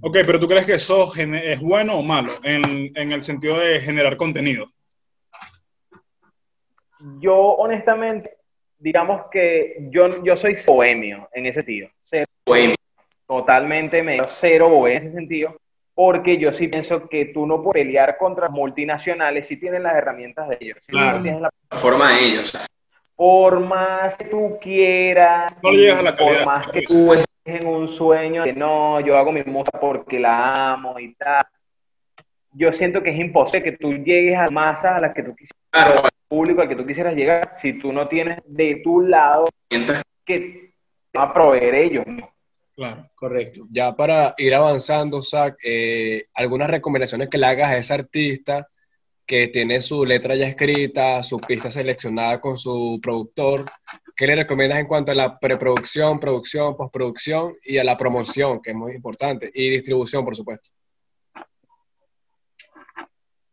[0.00, 3.80] Ok, pero ¿tú crees que eso es bueno o malo en, en el sentido de
[3.80, 4.66] generar contenido?
[7.20, 8.36] Yo, honestamente,
[8.78, 11.88] digamos que yo, yo soy bohemio en ese sentido.
[12.02, 12.76] Cero bohemio.
[13.26, 15.56] Totalmente medio cero bohemio en ese sentido,
[15.94, 20.48] porque yo sí pienso que tú no puedes pelear contra multinacionales si tienen las herramientas
[20.48, 20.78] de ellos.
[20.84, 21.18] Si Claro.
[21.18, 22.58] no tienes la plataforma de ellos.
[23.22, 27.26] Por más que tú quieras, No le llegas a la por más que tú estés
[27.44, 31.46] en un sueño de no, yo hago mi música porque la amo y tal.
[32.50, 36.02] Yo siento que es imposible que tú llegues a masas a las que tú quisieras,
[36.02, 39.78] al público al que tú quisieras llegar, si tú no tienes de tu lado que
[39.78, 40.74] te
[41.14, 42.04] van a proveer ellos.
[42.04, 42.28] ¿no?
[42.74, 43.08] Claro.
[43.14, 43.68] Correcto.
[43.70, 48.66] Ya para ir avanzando, Zach, eh, algunas recomendaciones que le hagas a ese artista
[49.26, 53.64] que tiene su letra ya escrita, su pista seleccionada con su productor.
[54.16, 58.70] ¿Qué le recomiendas en cuanto a la preproducción, producción, postproducción y a la promoción, que
[58.70, 60.70] es muy importante, y distribución, por supuesto?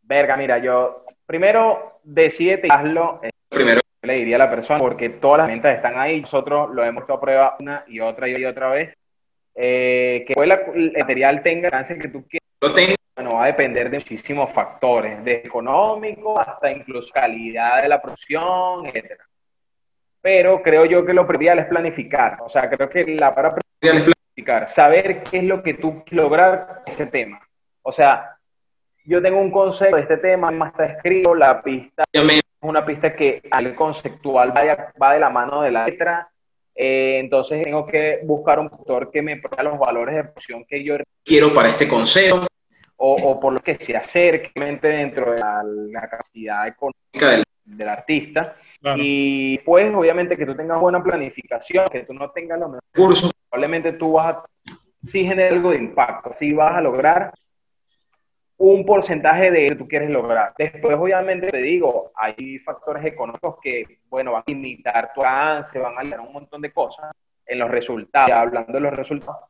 [0.02, 3.20] Verga, mira, yo primero decídete y hazlo.
[3.22, 6.20] eh, primero le diría a la persona, porque todas las ventas están ahí.
[6.20, 8.94] Nosotros lo hemos hecho a prueba una y otra y otra vez.
[9.54, 12.48] Eh, que el material tenga el alcance que tú quieras.
[12.60, 12.72] Lo
[13.20, 18.86] bueno, va a depender de muchísimos factores, de económico hasta incluso calidad de la producción,
[18.86, 19.24] etcétera.
[20.22, 22.38] Pero creo yo que lo primordial es planificar.
[22.40, 26.02] O sea, creo que la para primordial es planificar, saber qué es lo que tú
[26.04, 27.40] quieres lograr ese tema.
[27.82, 28.36] O sea,
[29.04, 33.14] yo tengo un concepto de este tema, más está escrito, la pista es una pista
[33.14, 36.28] que al conceptual vaya- va de la mano de la letra,
[36.74, 40.84] eh, entonces tengo que buscar un productor que me provea los valores de producción que
[40.84, 42.46] yo quiero para este concepto,
[43.02, 47.88] o, o por lo que se acerque dentro de la, la capacidad económica del, del
[47.88, 48.56] artista.
[48.80, 49.00] Claro.
[49.02, 53.94] Y pues obviamente que tú tengas buena planificación, que tú no tengas los recursos, probablemente
[53.94, 54.44] tú vas a,
[55.06, 57.32] sí generar algo de impacto, sí vas a lograr
[58.58, 60.52] un porcentaje de lo que tú quieres lograr.
[60.58, 65.96] Después, obviamente, te digo, hay factores económicos que, bueno, van a limitar tu avance, van
[65.96, 67.10] a limitar un montón de cosas
[67.46, 69.48] en los resultados, ya hablando de los resultados,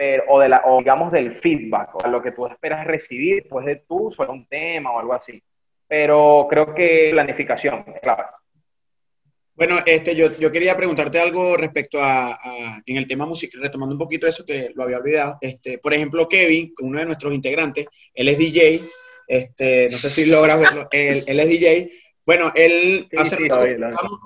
[0.00, 3.66] pero, o, de la, o digamos del feedback, o lo que tú esperas recibir después
[3.66, 5.42] de tú sobre un tema o algo así.
[5.86, 8.24] Pero creo que planificación, claro.
[9.54, 13.94] Bueno, este, yo, yo quería preguntarte algo respecto a, a- en el tema musical, retomando
[13.94, 15.36] un poquito eso que lo había olvidado.
[15.42, 17.84] Este, por ejemplo, Kevin, uno de nuestros integrantes,
[18.14, 18.80] él es DJ,
[19.28, 21.90] este, no sé si logras verlo, él, él es DJ.
[22.24, 23.66] Bueno, él Sí, hace, sí, rato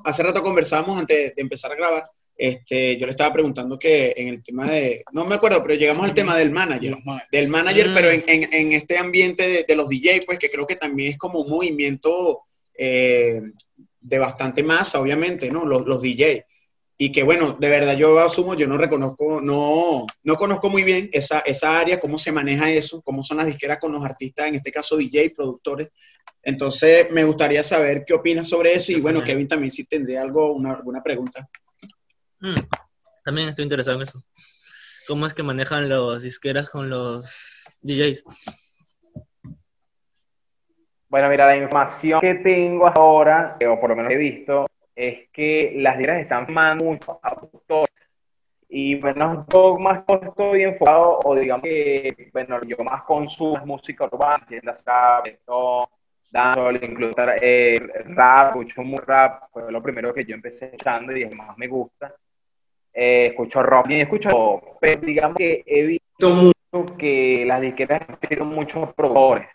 [0.05, 2.05] hace rato conversamos antes de empezar a grabar.
[2.37, 6.05] Este, yo le estaba preguntando que en el tema de, no me acuerdo, pero llegamos
[6.05, 6.97] al tema del manager
[7.31, 7.95] del manager, Mm.
[7.95, 11.11] pero en, en- en este ambiente de, de los DJ, pues que creo que también
[11.11, 12.41] es como un movimiento
[12.77, 13.41] eh,
[14.01, 15.65] de bastante masa, obviamente, ¿no?
[15.65, 16.45] Los, los DJ.
[16.99, 21.11] Y que bueno, de verdad yo asumo, yo no reconozco, no, no conozco muy bien
[21.13, 24.57] esa, esa área, cómo se maneja eso, cómo son las disqueras con los artistas, en
[24.57, 25.89] este caso DJ, productores.
[26.43, 29.23] Entonces me gustaría saber qué opinas sobre eso y bueno.
[29.25, 31.49] Kevin también si tendría algo, una, alguna pregunta.
[32.45, 32.61] Mm,
[33.25, 34.23] También estoy interesado en eso.
[35.09, 38.23] ¿Cómo es que manejan los disqueras con los DJs?
[41.09, 45.31] Bueno, mira, la información que tengo ahora, eh, o por lo menos he visto, es
[45.33, 47.95] que las disqueras están firmando mucho a productores.
[48.69, 54.45] Y bueno, yo más estoy enfocado, o digamos que, bueno, yo más consumo música urbana,
[54.47, 55.27] tiendas rap,
[56.83, 61.35] incluso eh, rap, escucho muy rap, fue lo primero que yo empecé escuchando y es
[61.35, 62.13] más me gusta.
[62.95, 63.91] Eh, escucho rock.
[63.91, 69.49] Y escucho pero digamos que he visto mucho que las disqueras tienen muchos productores.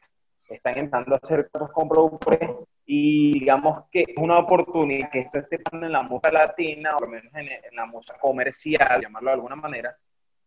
[0.50, 2.50] Están empezando a hacer cosas con productores
[2.86, 7.04] y digamos que es una oportunidad que esto esté pasando en la música latina, o
[7.04, 9.96] al menos en, en la música comercial, llamarlo de alguna manera,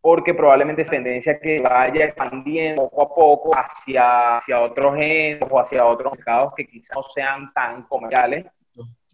[0.01, 5.61] porque probablemente es tendencia que vaya expandiendo poco a poco hacia, hacia otros géneros o
[5.61, 8.47] hacia otros mercados que quizás no sean tan comerciales,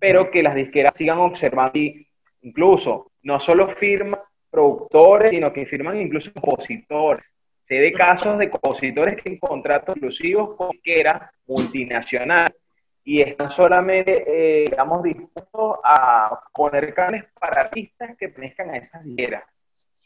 [0.01, 2.09] pero que las disqueras sigan observando y
[2.41, 4.20] incluso no solo firman
[4.51, 7.31] productores, sino que firman incluso compositores.
[7.62, 12.57] Se de casos de compositores que en contratos exclusivos con disqueras multinacionales
[13.05, 19.05] y están solamente, eh, digamos, dispuestos a poner carnes para artistas que pertenezcan a esas
[19.05, 19.45] disqueras.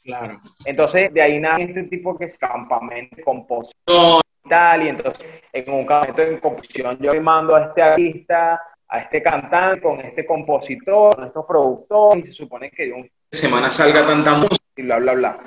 [0.02, 0.40] Claro.
[0.64, 5.24] Entonces, de ahí nace este tipo que es campamento de composición y tal, y entonces
[5.52, 8.60] en un campamento de composición yo mando a este artista,
[8.92, 13.10] a este cantante, con este compositor, con estos productores, y se supone que de un
[13.30, 15.38] semana salga tanta música y bla, bla, bla.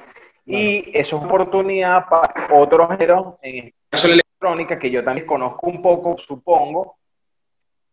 [0.47, 5.27] Y eso es oportunidad para otros géneros, en este caso la electrónica, que yo también
[5.27, 6.97] conozco un poco, supongo,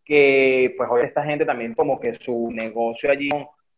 [0.03, 3.28] que pues hoy esta gente también como que su negocio allí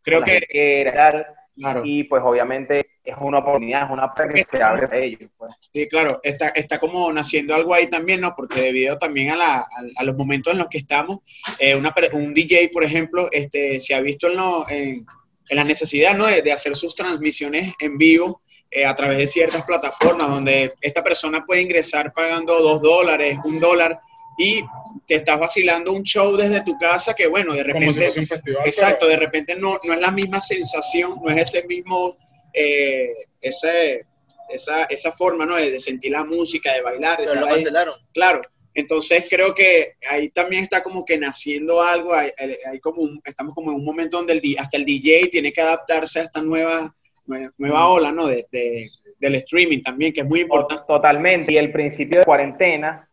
[0.03, 1.83] Creo que, tal, claro.
[1.85, 5.31] y pues obviamente es una oportunidad, es una puerta que se abre a ellos.
[5.37, 5.53] Pues.
[5.73, 8.35] Sí, claro, está, está como naciendo algo ahí también, ¿no?
[8.35, 11.19] Porque debido también a, la, a, a los momentos en los que estamos,
[11.59, 15.07] eh, una, un DJ, por ejemplo, este, se ha visto en, lo- en,
[15.51, 16.27] en la necesidad, ¿no?
[16.27, 18.41] De, de hacer sus transmisiones en vivo
[18.71, 23.61] eh, a través de ciertas plataformas donde esta persona puede ingresar pagando dos dólares, un
[23.61, 24.01] dólar,
[24.37, 24.65] y
[25.07, 28.03] te estás vacilando un show desde tu casa que, bueno, de Como si repente...
[28.03, 28.63] fuese un festival.
[28.67, 32.17] Exacto, de repente no, no es la misma sensación, no es ese mismo,
[32.55, 34.07] eh, ese,
[34.49, 35.57] esa, esa forma ¿no?
[35.57, 37.55] de, de sentir la música, de bailar, de Pero estar lo ahí.
[37.63, 37.95] cancelaron.
[38.13, 38.41] Claro,
[38.73, 43.55] entonces creo que ahí también está como que naciendo algo, hay, hay- como un- estamos
[43.55, 46.95] como en un momento donde el, hasta el DJ tiene que adaptarse a esta nueva,
[47.27, 48.27] nue- nueva ola ¿no?
[48.27, 48.89] de, de-
[49.19, 50.85] del streaming también, que es muy importante.
[50.87, 51.53] Totalmente.
[51.53, 53.09] Y el principio de cuarentena,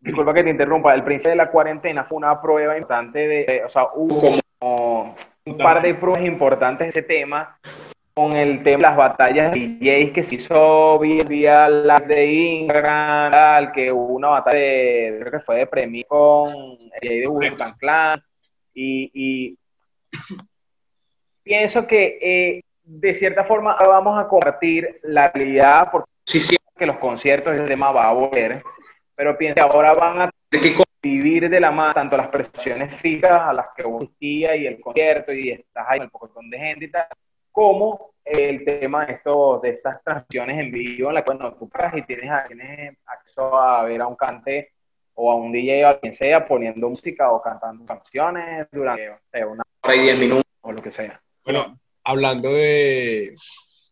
[0.00, 3.64] disculpa que te interrumpa, el principio de la cuarentena fue una prueba importante de, de-
[3.64, 4.20] o sea, hubo
[4.60, 5.14] como
[5.46, 7.58] un par de pruebas importantes de ese tema
[8.16, 12.24] con el tema de las batallas de DJs que se hizo vía, vía la de
[12.24, 17.20] Instagram, tal, que hubo una batalla de, creo que fue de premio con el DJ
[17.20, 18.18] de Wu-Tang Clan.
[18.72, 19.58] Y, y
[21.42, 26.86] pienso que eh, de cierta forma vamos a compartir la realidad porque sí siento que
[26.86, 28.62] los conciertos ese tema va a volver,
[29.14, 30.30] pero pienso que ahora van a
[31.02, 35.34] convivir de la mano tanto las prestaciones fijas a las que vos y el concierto
[35.34, 37.06] y estás ahí con el pocotón de gente y tal,
[37.56, 41.70] como el tema de, estos, de estas transmisiones en vivo en la cual no, tú
[41.70, 44.72] pagas y tienes, tienes acceso a ver a un cante
[45.14, 49.16] o a un DJ o a quien sea poniendo música o cantando canciones durante no
[49.32, 51.18] sé, una hora y diez minutos o lo que sea.
[51.44, 53.34] Bueno, hablando de,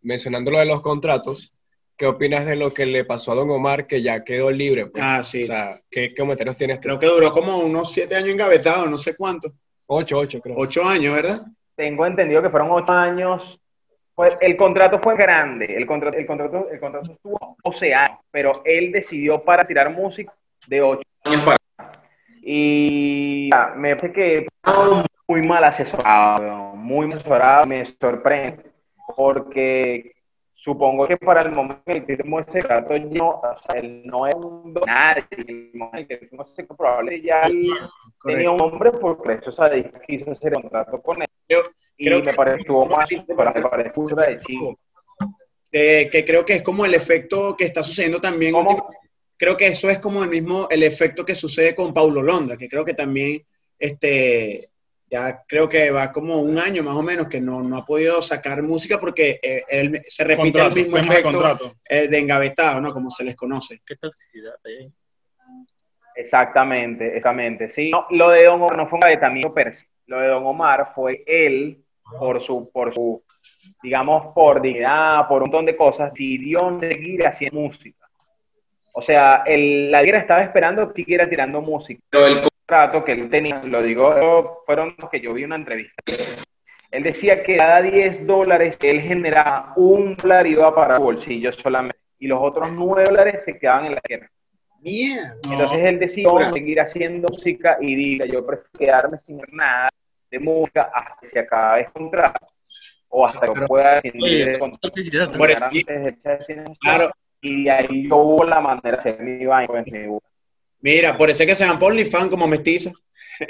[0.03, 1.55] mencionando lo de los contratos,
[1.97, 4.89] ¿qué opinas de lo que le pasó a Don Omar que ya quedó libre?
[4.89, 5.03] pues?
[5.03, 5.45] Ah, sí.
[5.45, 6.81] O sea, ¿qué qué comentarios tienes?
[6.81, 9.53] Creo que duró como unos siete años engavetado, no sé cuánto.
[9.87, 10.55] Ocho, ocho, creo.
[10.59, 11.47] Ocho años, ¿verdad?
[11.75, 13.61] Tengo entendido que fueron ocho años.
[14.15, 18.63] Pues el contrato fue grande, el contrato, el contrato, el contrato estuvo 12 años, pero
[18.65, 20.33] él decidió para tirar música
[20.69, 21.57] de 8 años para.
[22.41, 24.47] Y ah, me parece que
[25.27, 28.63] muy mal asesorado, muy mal asesorado, me sorprende,
[29.17, 30.14] porque
[30.65, 34.35] supongo que para el momento que firmó ese contrato, yo, o sea, él no es
[34.35, 37.45] un nadie, el momento que ese contrato, probablemente ya
[38.25, 41.29] tenía un nombre, por eso disca quiso hacer el contrato con él.
[41.51, 41.59] Yo
[41.99, 44.79] y creo me que- estuvo mal, me burda de chico.
[45.71, 48.55] Eh, que creo que es como el efecto que está sucediendo también.
[49.37, 52.69] Creo que eso es como el mismo, el efecto que sucede con Paulo Londra, que
[52.69, 53.45] creo que también,
[53.79, 54.61] este,
[55.15, 58.21] ya creo que va como un año más o menos que no, no ha podido
[58.21, 62.93] sacar música porque eh, él- se repite el mismo de efecto eh, de engavetado, ¿no?
[62.93, 63.81] Como se les conoce.
[63.87, 64.91] Qué toxicidad hay.
[66.17, 67.71] Exactamente, exactamente.
[67.71, 69.87] Sí, no, lo de Don Omar no fue un gavetamiento per se.
[70.07, 71.79] Lo de Don Omar fue él,
[72.19, 73.23] por su, por su,
[73.83, 78.09] digamos, por dignidad, por un montón de cosas, decidió seguir haciendo música.
[78.93, 82.01] O sea, el, la liga estaba esperando que siguiera tirando música.
[82.11, 85.57] Pero el contrato que él tenía, lo digo, fueron los que yo vi en una
[85.57, 86.03] entrevista.
[86.91, 91.99] Él decía que cada 10 dólares él generaba, un dólar iba para su bolsillo solamente.
[92.19, 94.31] Y los otros 9 dólares se quedaban en la tierra.
[94.81, 95.35] Mierda.
[95.51, 99.89] Entonces él decidió seguir haciendo música y diga, yo prefiero quedarme sin nada
[100.31, 102.47] de música hasta que se acabe el contrato
[103.09, 104.01] o hasta que pueda
[104.59, 104.89] contrato.
[105.67, 107.11] Antes de ese- Claro.
[107.41, 109.67] Y de ahí yo hubo la manera de hacer mi vaina.
[109.67, 109.85] pues.
[110.85, 112.93] Mira, por eso es que se van por OnlyFans como mestiza.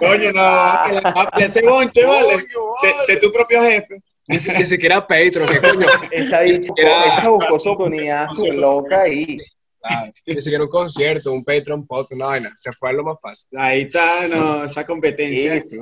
[0.00, 2.38] Coño, no, que la ese bonche, vale.
[2.80, 4.02] Sé, sé tu propio jefe.
[4.26, 5.86] Ni, si- ni siquiera Patreon, ¿qué coño?
[6.10, 9.38] esa, buscó su oportunidad su loca y
[9.80, 10.12] Claro.
[10.26, 12.52] Ni siquiera un concierto, un Patreon podcast, una vaina.
[12.56, 13.48] Se fue a lo más fácil.
[13.56, 15.54] Ahí está, no, esa competencia.
[15.62, 15.78] sí.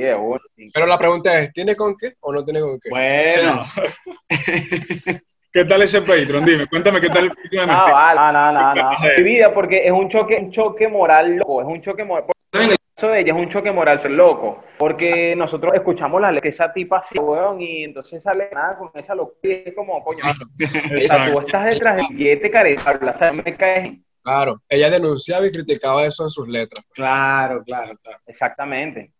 [0.75, 2.91] Pero la pregunta es, ¿tiene con qué o no tiene con qué?
[2.91, 3.63] Bueno,
[5.57, 6.45] ¿Qué tal ese Patreon?
[6.45, 7.67] Dime, cuéntame qué tal el Patreon.
[7.67, 8.91] No, vale, no, no, no, no.
[9.17, 12.27] Mi vida, porque es un choque, un choque moral loco, es un choque moral.
[12.53, 16.49] En el caso de ella es un choque moral loco, porque nosotros escuchamos la que
[16.49, 20.25] esa tipa así, weón, y entonces sale nada con esa locura, y es como, coño,
[20.25, 23.93] o sea, tú estás detrás del billete caretable, o sea, me caes
[24.23, 26.85] Claro, ella denunciaba y criticaba eso en sus letras.
[26.93, 28.19] claro, claro, claro.
[28.27, 29.11] exactamente.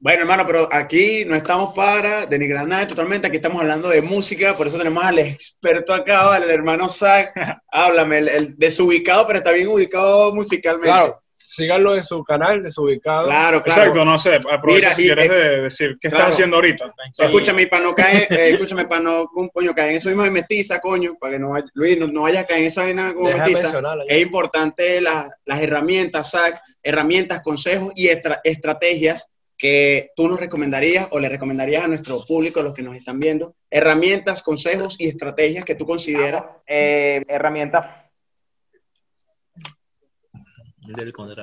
[0.00, 3.26] Bueno, hermano, pero aquí no estamos para denigrar nada totalmente.
[3.26, 7.32] Aquí estamos hablando de música, por eso tenemos al experto acá, al hermano Zach.
[7.72, 10.86] Háblame, el, el desubicado, pero está bien ubicado musicalmente.
[10.88, 13.26] Claro, síganlo en su canal, desubicado.
[13.26, 13.80] claro, claro.
[13.82, 14.36] Exacto, no sé.
[14.36, 16.22] Aprovecha Mira, si y- quieres eh, de decir qué claro.
[16.22, 16.94] estás haciendo ahorita.
[17.18, 20.30] Escúchame, para no caer, eh, escúchame, para no, con- coño, caer en eso mismo de
[20.30, 23.12] mestiza, coño, para que no vaya, Luis, no, no vaya a caer en esa vaina
[23.14, 23.72] como mestiza.
[24.06, 29.28] Es importante la- las herramientas, Zach, herramientas, consejos y estra- estrategias
[29.58, 33.18] que tú nos recomendarías o le recomendarías a nuestro público, a los que nos están
[33.18, 36.44] viendo, herramientas, consejos y estrategias que tú consideras.
[36.64, 38.08] Eh, herramientas.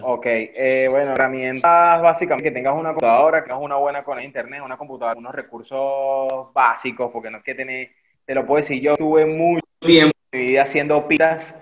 [0.01, 4.61] Ok, eh, bueno, herramientas básicamente que tengas una computadora, que tengas una buena con internet,
[4.63, 7.89] una computadora, unos recursos básicos, porque no es que tener,
[8.25, 11.53] te lo puedo decir, yo tuve mucho tiempo en mi vida haciendo pitas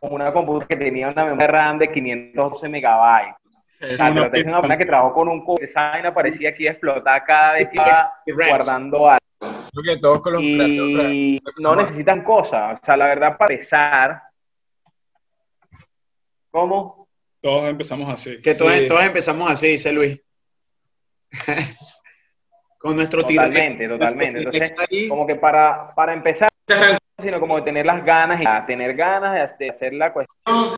[0.00, 3.34] con una computadora que tenía una memoria RAM de 512 megabytes.
[3.80, 4.30] Estoy diciendo una
[4.62, 7.68] persona que trabajó con un co- esa vaina parecía que iba a explotar cada vez
[7.68, 9.18] que iba guardando algo.
[9.72, 14.22] Creo que todos con los Y no necesitan cosas, o sea, la verdad, para empezar,
[16.50, 17.06] ¿cómo?
[17.40, 18.40] Todos empezamos así.
[18.42, 18.88] Que todos, Sí.
[18.88, 20.20] todos empezamos así, dice Luis.
[22.78, 23.42] Con nuestro tiro.
[23.44, 24.38] Totalmente, totalmente.
[24.42, 24.74] Entonces,
[25.08, 26.48] como que para, para empezar,
[27.20, 30.76] sino como de tener las ganas, y tener ganas de hacer la cuestión,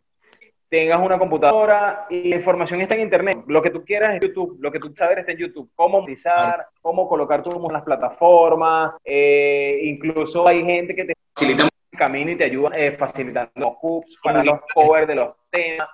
[0.70, 3.42] tengas una computadora y la información está en internet.
[3.48, 5.68] Lo que tú quieras es YouTube, lo que tú sabes está en YouTube.
[5.74, 11.64] Cómo utilizar, cómo colocar tu en las plataformas, eh, incluso hay gente que te facilita
[11.64, 15.88] el camino y te ayuda eh, facilitando los hooks para los covers de los temas.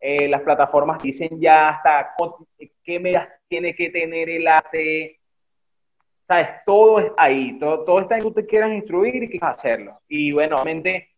[0.00, 2.14] Eh, las plataformas dicen ya hasta
[2.82, 5.20] qué medidas tiene que tener el arte,
[6.24, 6.48] ¿sabes?
[6.66, 10.00] Todo está ahí, todo, todo está en que tú te quieras instruir y quieras hacerlo.
[10.08, 11.15] Y bueno, obviamente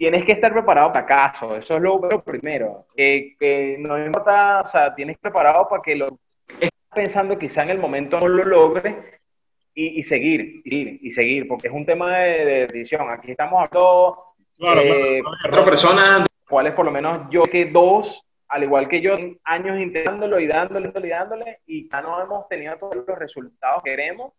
[0.00, 2.86] tienes que estar preparado para caso, eso es lo, lo primero.
[2.96, 6.18] Que, que no importa, o sea, tienes preparado para que lo
[6.58, 8.96] estás pensando quizá en el momento no lo logres
[9.74, 13.10] y, y seguir, y y seguir, porque es un tema de, de decisión.
[13.10, 14.24] Aquí estamos hablando
[14.56, 15.36] Claro, eh, claro.
[15.42, 20.40] cuatro personas, cuales por lo menos yo que dos, al igual que yo, años intentándolo
[20.40, 24.32] y dándole, dándole y dándole, y ya no hemos tenido todos los resultados que queremos,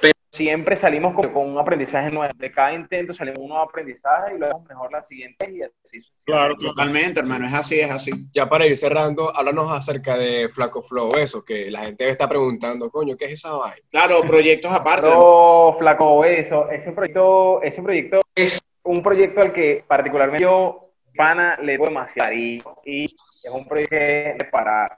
[0.00, 2.32] pero siempre salimos con, con un aprendizaje nuevo.
[2.36, 6.02] De cada intento salimos un nuevo aprendizaje y lo hacemos mejor la siguiente y así.
[6.24, 8.10] Claro, Totalmente, hermano, es así, es así.
[8.32, 12.90] Ya para ir cerrando, háblanos acerca de Flaco Flow, eso, que la gente está preguntando,
[12.90, 13.86] coño, ¿qué es esa vaina?
[13.90, 15.08] Claro, proyectos aparte.
[15.08, 21.56] Pero, flaco, eso, ese proyecto, ese proyecto es un proyecto al que particularmente yo, pana,
[21.62, 22.58] le doy demasiado y
[23.04, 24.96] es un proyecto para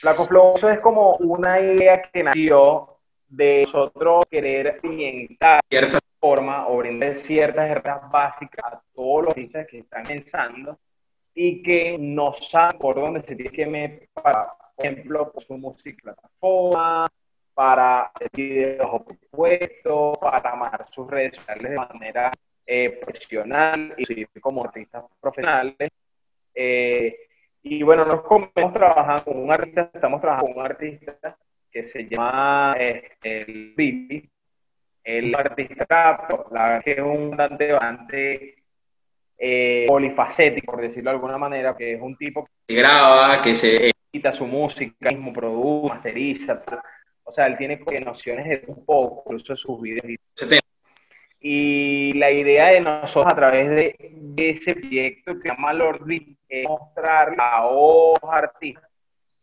[0.00, 2.99] Flaco Flow, eso es como una idea que nació
[3.30, 9.30] de nosotros querer orientar de cierta forma o brindar ciertas herramientas básicas a todos los
[9.30, 10.78] artistas que están pensando
[11.34, 15.56] y que no saben por dónde se tiene que meter para, por ejemplo, por su
[15.56, 17.06] música plataforma,
[17.54, 22.32] para videos propuestos, para manejar sus redes sociales de manera
[22.66, 25.90] eh, profesional y como artistas profesionales.
[26.54, 27.16] Eh,
[27.62, 31.36] y bueno, nos estamos trabajando con un artista, estamos trabajando con un artista
[31.70, 34.28] que se llama eh, el Billy,
[35.04, 38.54] el artista rap, la verdad que es un cantante bastante
[39.38, 43.92] eh, polifacético, por decirlo de alguna manera, que es un tipo que graba, que se
[44.12, 46.80] edita su música, mismo produce, masteriza, tal.
[47.24, 50.18] o sea, él tiene nociones de un poco, incluso de sus videos
[51.40, 56.04] y la idea de nosotros a través de, de ese proyecto que se llama Lord
[56.48, 58.89] es mostrar a otros artistas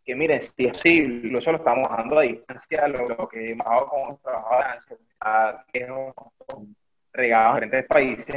[0.08, 3.66] que miren, si es posible, incluso lo estamos bajando a distancia, lo, lo que hemos
[3.68, 6.14] trabajado con hemos trabajado a distancia, a- que hemos
[7.14, 8.36] regados en diferentes países.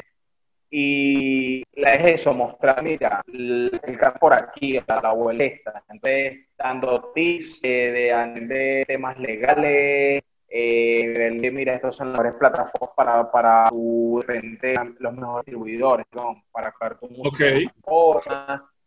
[0.72, 5.82] Y la es eso, mostrar, mira, el, campo por aquí, la, la vuelta.
[5.88, 12.38] Entonces, dando tips eh, de, de temas legales, eh, de, mira, estas son las mejores
[12.38, 16.42] plataformas para, para tu frente, los mejores distribuidores, ¿no?
[16.52, 17.46] para crear tu música.
[17.84, 18.24] Ok.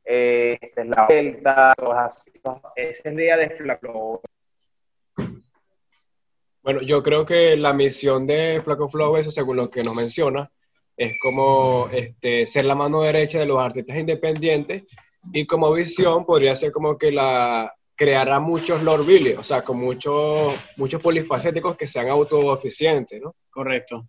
[0.06, 2.32] Eh, la vuelta, cosas así.
[2.76, 4.22] Esa es la idea de Flaco.
[6.62, 10.50] Bueno, yo creo que la misión de Flaco Flow, eso según lo que nos menciona,
[10.96, 14.84] es como este, ser la mano derecha de los artistas independientes
[15.32, 19.78] y como visión podría ser como que la creará muchos Lord Billy, o sea, con
[19.78, 23.36] muchos muchos polifacéticos que sean autoeficientes, ¿no?
[23.50, 24.08] Correcto.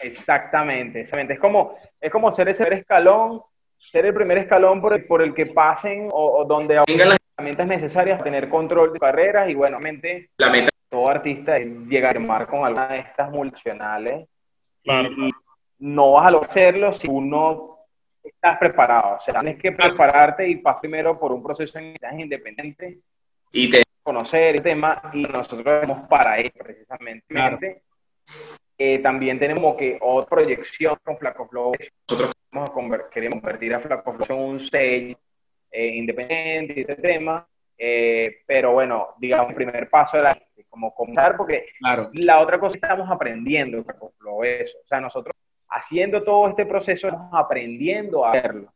[0.00, 1.34] Exactamente, exactamente.
[1.34, 3.42] Es como, es como ser ese escalón,
[3.82, 7.18] ser el primer escalón por el, por el que pasen o, o donde tengan las
[7.36, 10.70] herramientas necesarias para tener control de carreras y bueno, obviamente La meta.
[10.88, 14.28] todo artista es llegar a firmar con alguna de estas multinacionales
[14.84, 15.30] Claro, y
[15.78, 17.78] no vas a lograr hacerlo si uno
[18.22, 19.16] estás preparado.
[19.16, 22.98] O sea, tienes que prepararte y pasar primero por un proceso aprendizaje independiente,
[23.52, 27.24] Y te conocer el tema y nosotros vamos para eso precisamente.
[27.28, 27.58] Claro.
[28.78, 31.72] Eh, también tenemos que otra proyección con Flaco Flow.
[32.08, 35.16] Nosotros- queremos, conver- queremos convertir a Flaco en un sello
[35.70, 37.46] eh, independiente y este tema.
[37.78, 40.36] Eh, pero bueno, digamos, el primer paso era
[40.68, 42.10] como comenzar, porque Claro.
[42.14, 44.78] la otra cosa que estamos aprendiendo Flaco eso.
[44.84, 45.34] O sea, nosotros
[45.68, 48.72] haciendo todo este proceso, estamos aprendiendo a hacerlo.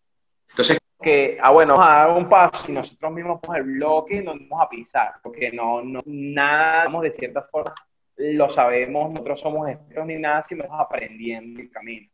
[0.50, 4.22] Entonces, Que, ah, bueno, vamos a dar un paso y nosotros mismos por el bloque
[4.22, 7.74] nos vamos a pisar, porque no, no, nada, digamos, de cierta forma,
[8.16, 12.08] lo sabemos, nosotros somos expertos ni nada, sino vamos aprendiendo el camino.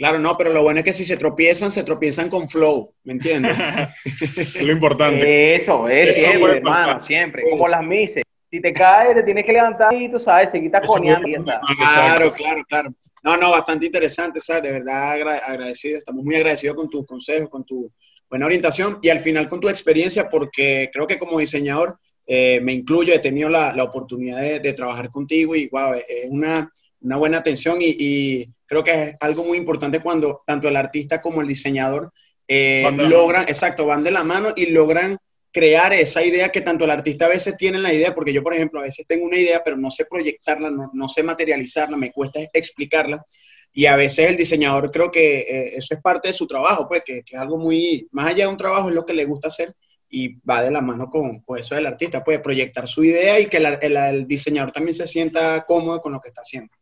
[0.00, 3.12] Claro, no, pero lo bueno es que si se tropiezan, se tropiezan con flow, ¿me
[3.12, 3.54] entiendes?
[4.06, 5.56] es lo importante.
[5.56, 8.22] Eso, es Eso siempre, hermano, siempre, como las mises.
[8.50, 11.60] Si te caes, te tienes que levantar y tú sabes, seguir taconeando y está.
[11.76, 12.94] Claro, claro, claro.
[13.22, 14.62] No, no, bastante interesante, ¿sabes?
[14.62, 17.92] De verdad agra- agradecido, estamos muy agradecidos con tus consejos, con tu
[18.30, 22.72] buena orientación y al final con tu experiencia, porque creo que como diseñador eh, me
[22.72, 26.72] incluyo, he tenido la, la oportunidad de, de trabajar contigo y wow, es una,
[27.02, 31.20] una buena atención y, y creo que es algo muy importante cuando tanto el artista
[31.20, 32.12] como el diseñador
[32.48, 35.18] eh, logran, exacto, van de la mano y logran
[35.52, 38.54] crear esa idea que tanto el artista a veces tiene la idea, porque yo, por
[38.54, 42.12] ejemplo, a veces tengo una idea, pero no sé proyectarla, no, no sé materializarla, me
[42.12, 43.24] cuesta explicarla.
[43.72, 47.02] Y a veces el diseñador creo que eh, eso es parte de su trabajo, pues,
[47.04, 49.48] que, que es algo muy, más allá de un trabajo, es lo que le gusta
[49.48, 49.74] hacer
[50.08, 53.46] y va de la mano con, con eso del artista, puede proyectar su idea y
[53.46, 56.72] que el- el diseñador también se sienta cómodo con lo que está haciendo.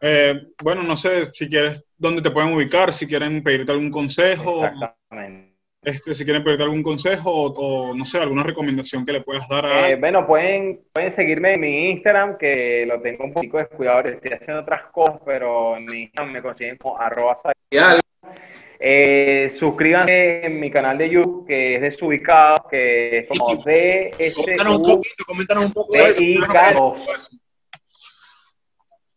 [0.00, 4.64] Eh, bueno, no sé si quieres, dónde te pueden ubicar, si quieren pedirte algún consejo,
[4.64, 5.54] Exactamente.
[5.82, 9.48] este, si quieren pedirte algún consejo o, o, no sé, alguna recomendación que le puedas
[9.48, 13.58] dar a Eh, bueno, pueden, pueden seguirme en mi Instagram, que lo tengo un poquito
[13.58, 17.36] descuidado, estoy haciendo otras cosas, pero en mi Instagram me consiguen como arroba.
[18.80, 24.82] Eh, suscríbanse en mi canal de YouTube, que es Desubicados, que es como Coméntanos un
[24.84, 26.94] poquito, coméntanos un poco de eso.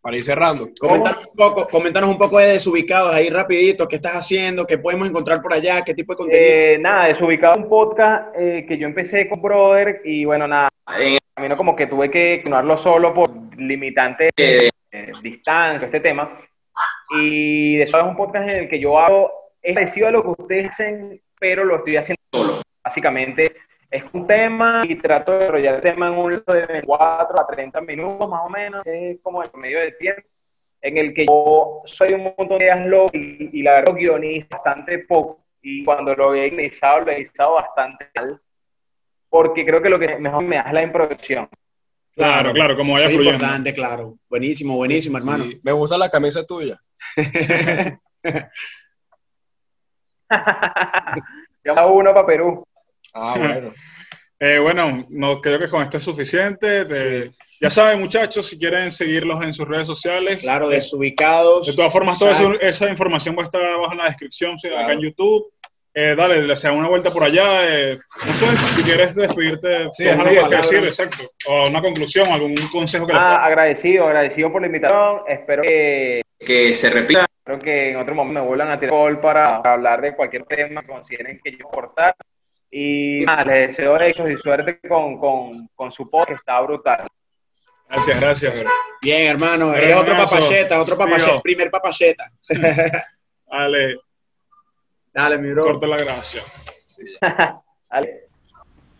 [0.01, 0.69] Para ir cerrando.
[0.79, 5.07] Coméntanos un poco, coméntanos un poco de desubicados ahí rapidito, qué estás haciendo, qué podemos
[5.07, 6.51] encontrar por allá, qué tipo de contenido.
[6.51, 10.69] Eh, nada, Desubicados es un podcast eh, que yo empecé con Brother y bueno, nada,
[10.99, 16.39] En camino como que tuve que continuarlo solo por limitantes eh, eh, distancia, este tema.
[17.11, 19.31] Y de eso es un podcast en el que yo hago,
[19.61, 22.53] es parecido a lo que ustedes hacen, pero lo estoy haciendo solo.
[22.83, 23.55] Básicamente
[23.91, 27.47] es un tema y trato de desarrollar el tema en un lapso de 24 a
[27.47, 30.21] 30 minutos más o menos, es como el medio del tiempo,
[30.81, 34.57] en el que yo soy un montón de ideas locas y, y la verdad guionista
[34.57, 35.43] bastante poco.
[35.61, 38.39] Y cuando lo he guionizado, lo he guionizado bastante mal,
[39.29, 41.49] porque creo que lo que mejor me da es la improvisación.
[42.15, 43.33] Claro, claro, como vaya fluyendo.
[43.33, 44.15] importante, claro.
[44.29, 45.43] Buenísimo, buenísimo, hermano.
[45.45, 46.79] Sí, me gusta la camisa tuya.
[51.63, 52.65] Yo hago uno para Perú.
[53.13, 53.73] Ah, bueno.
[54.43, 56.85] Eh, bueno, no creo que con esto es suficiente.
[56.85, 57.31] Te- Sí.
[57.61, 60.39] Ya saben, muchachos, si quieren seguirlos en sus redes sociales.
[60.39, 61.67] Claro, desubicados.
[61.67, 62.53] De todas formas, toda Exacto.
[62.53, 64.93] eso- esa información va a estar abajo en la descripción, sí, acá Claro.
[64.93, 65.45] en YouTube.
[65.93, 67.67] Eh, dale, le sea una vuelta por allá.
[67.69, 70.85] eh, no sé, si quieres despedirte, Sí, algo que decir, claro.
[70.87, 71.23] exacto.
[71.47, 75.19] O una conclusión, algún consejo que le Ah, puedas agradecido, agradecido por la invitación.
[75.27, 77.27] Espero que, que se repita.
[77.37, 80.45] espero que en otro momento me vuelvan a tirar gol para, para hablar de cualquier
[80.45, 82.15] tema que consideren que yo aportar.
[82.71, 87.07] Y nada, les deseo éxitos y suerte con, con, con su podcast, que está brutal.
[87.89, 88.63] Gracias, gracias.
[89.01, 89.71] Bien, hermano.
[89.73, 92.31] Pero Eres otro papacheta, otro papacheta, primer papacheta.
[93.51, 93.97] Dale,
[95.13, 95.65] Dale, mi bro.
[95.65, 96.45] corta la grabación.
[97.89, 98.27] Dale.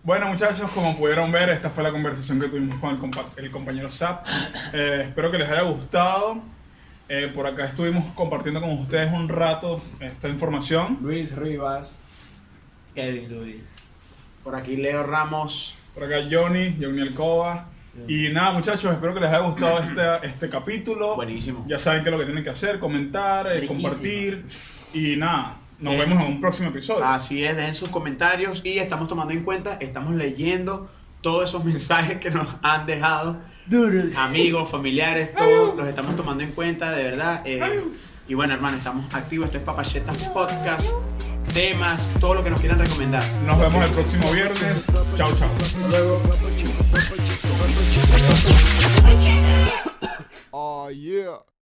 [0.03, 3.51] Bueno, muchachos, como pudieron ver, esta fue la conversación que tuvimos con el, compa- el
[3.51, 4.25] compañero Zap.
[4.73, 6.41] Eh, espero que les haya gustado.
[7.07, 10.97] Eh, por acá estuvimos compartiendo con ustedes un rato esta información.
[11.01, 11.95] Luis Rivas.
[12.95, 13.55] Kevin Luis.
[14.43, 15.75] Por aquí Leo Ramos.
[15.93, 17.67] Por acá Johnny, Johnny Alcoba.
[18.07, 21.15] Y nada, muchachos, espero que les haya gustado este, este capítulo.
[21.15, 21.65] Buenísimo.
[21.67, 24.45] Ya saben qué es lo que tienen que hacer, comentar, eh, compartir.
[24.93, 27.03] Y nada, nos Eh, vemos en un próximo episodio.
[27.05, 30.89] Así es, dejen sus comentarios y estamos tomando en cuenta, estamos leyendo
[31.21, 34.15] todos esos mensajes que nos han dejado Duros.
[34.15, 37.41] amigos, familiares, todos los estamos tomando en cuenta, de verdad.
[37.45, 37.83] eh,
[38.29, 39.47] Y bueno, hermano, estamos activos.
[39.47, 40.87] Esto es Papachetas Podcast,
[41.53, 43.23] temas, todo lo que nos quieran recomendar.
[43.45, 44.85] Nos vemos el próximo viernes.
[45.17, 45.49] Chao, chao.
[50.51, 51.50] Oh yeah.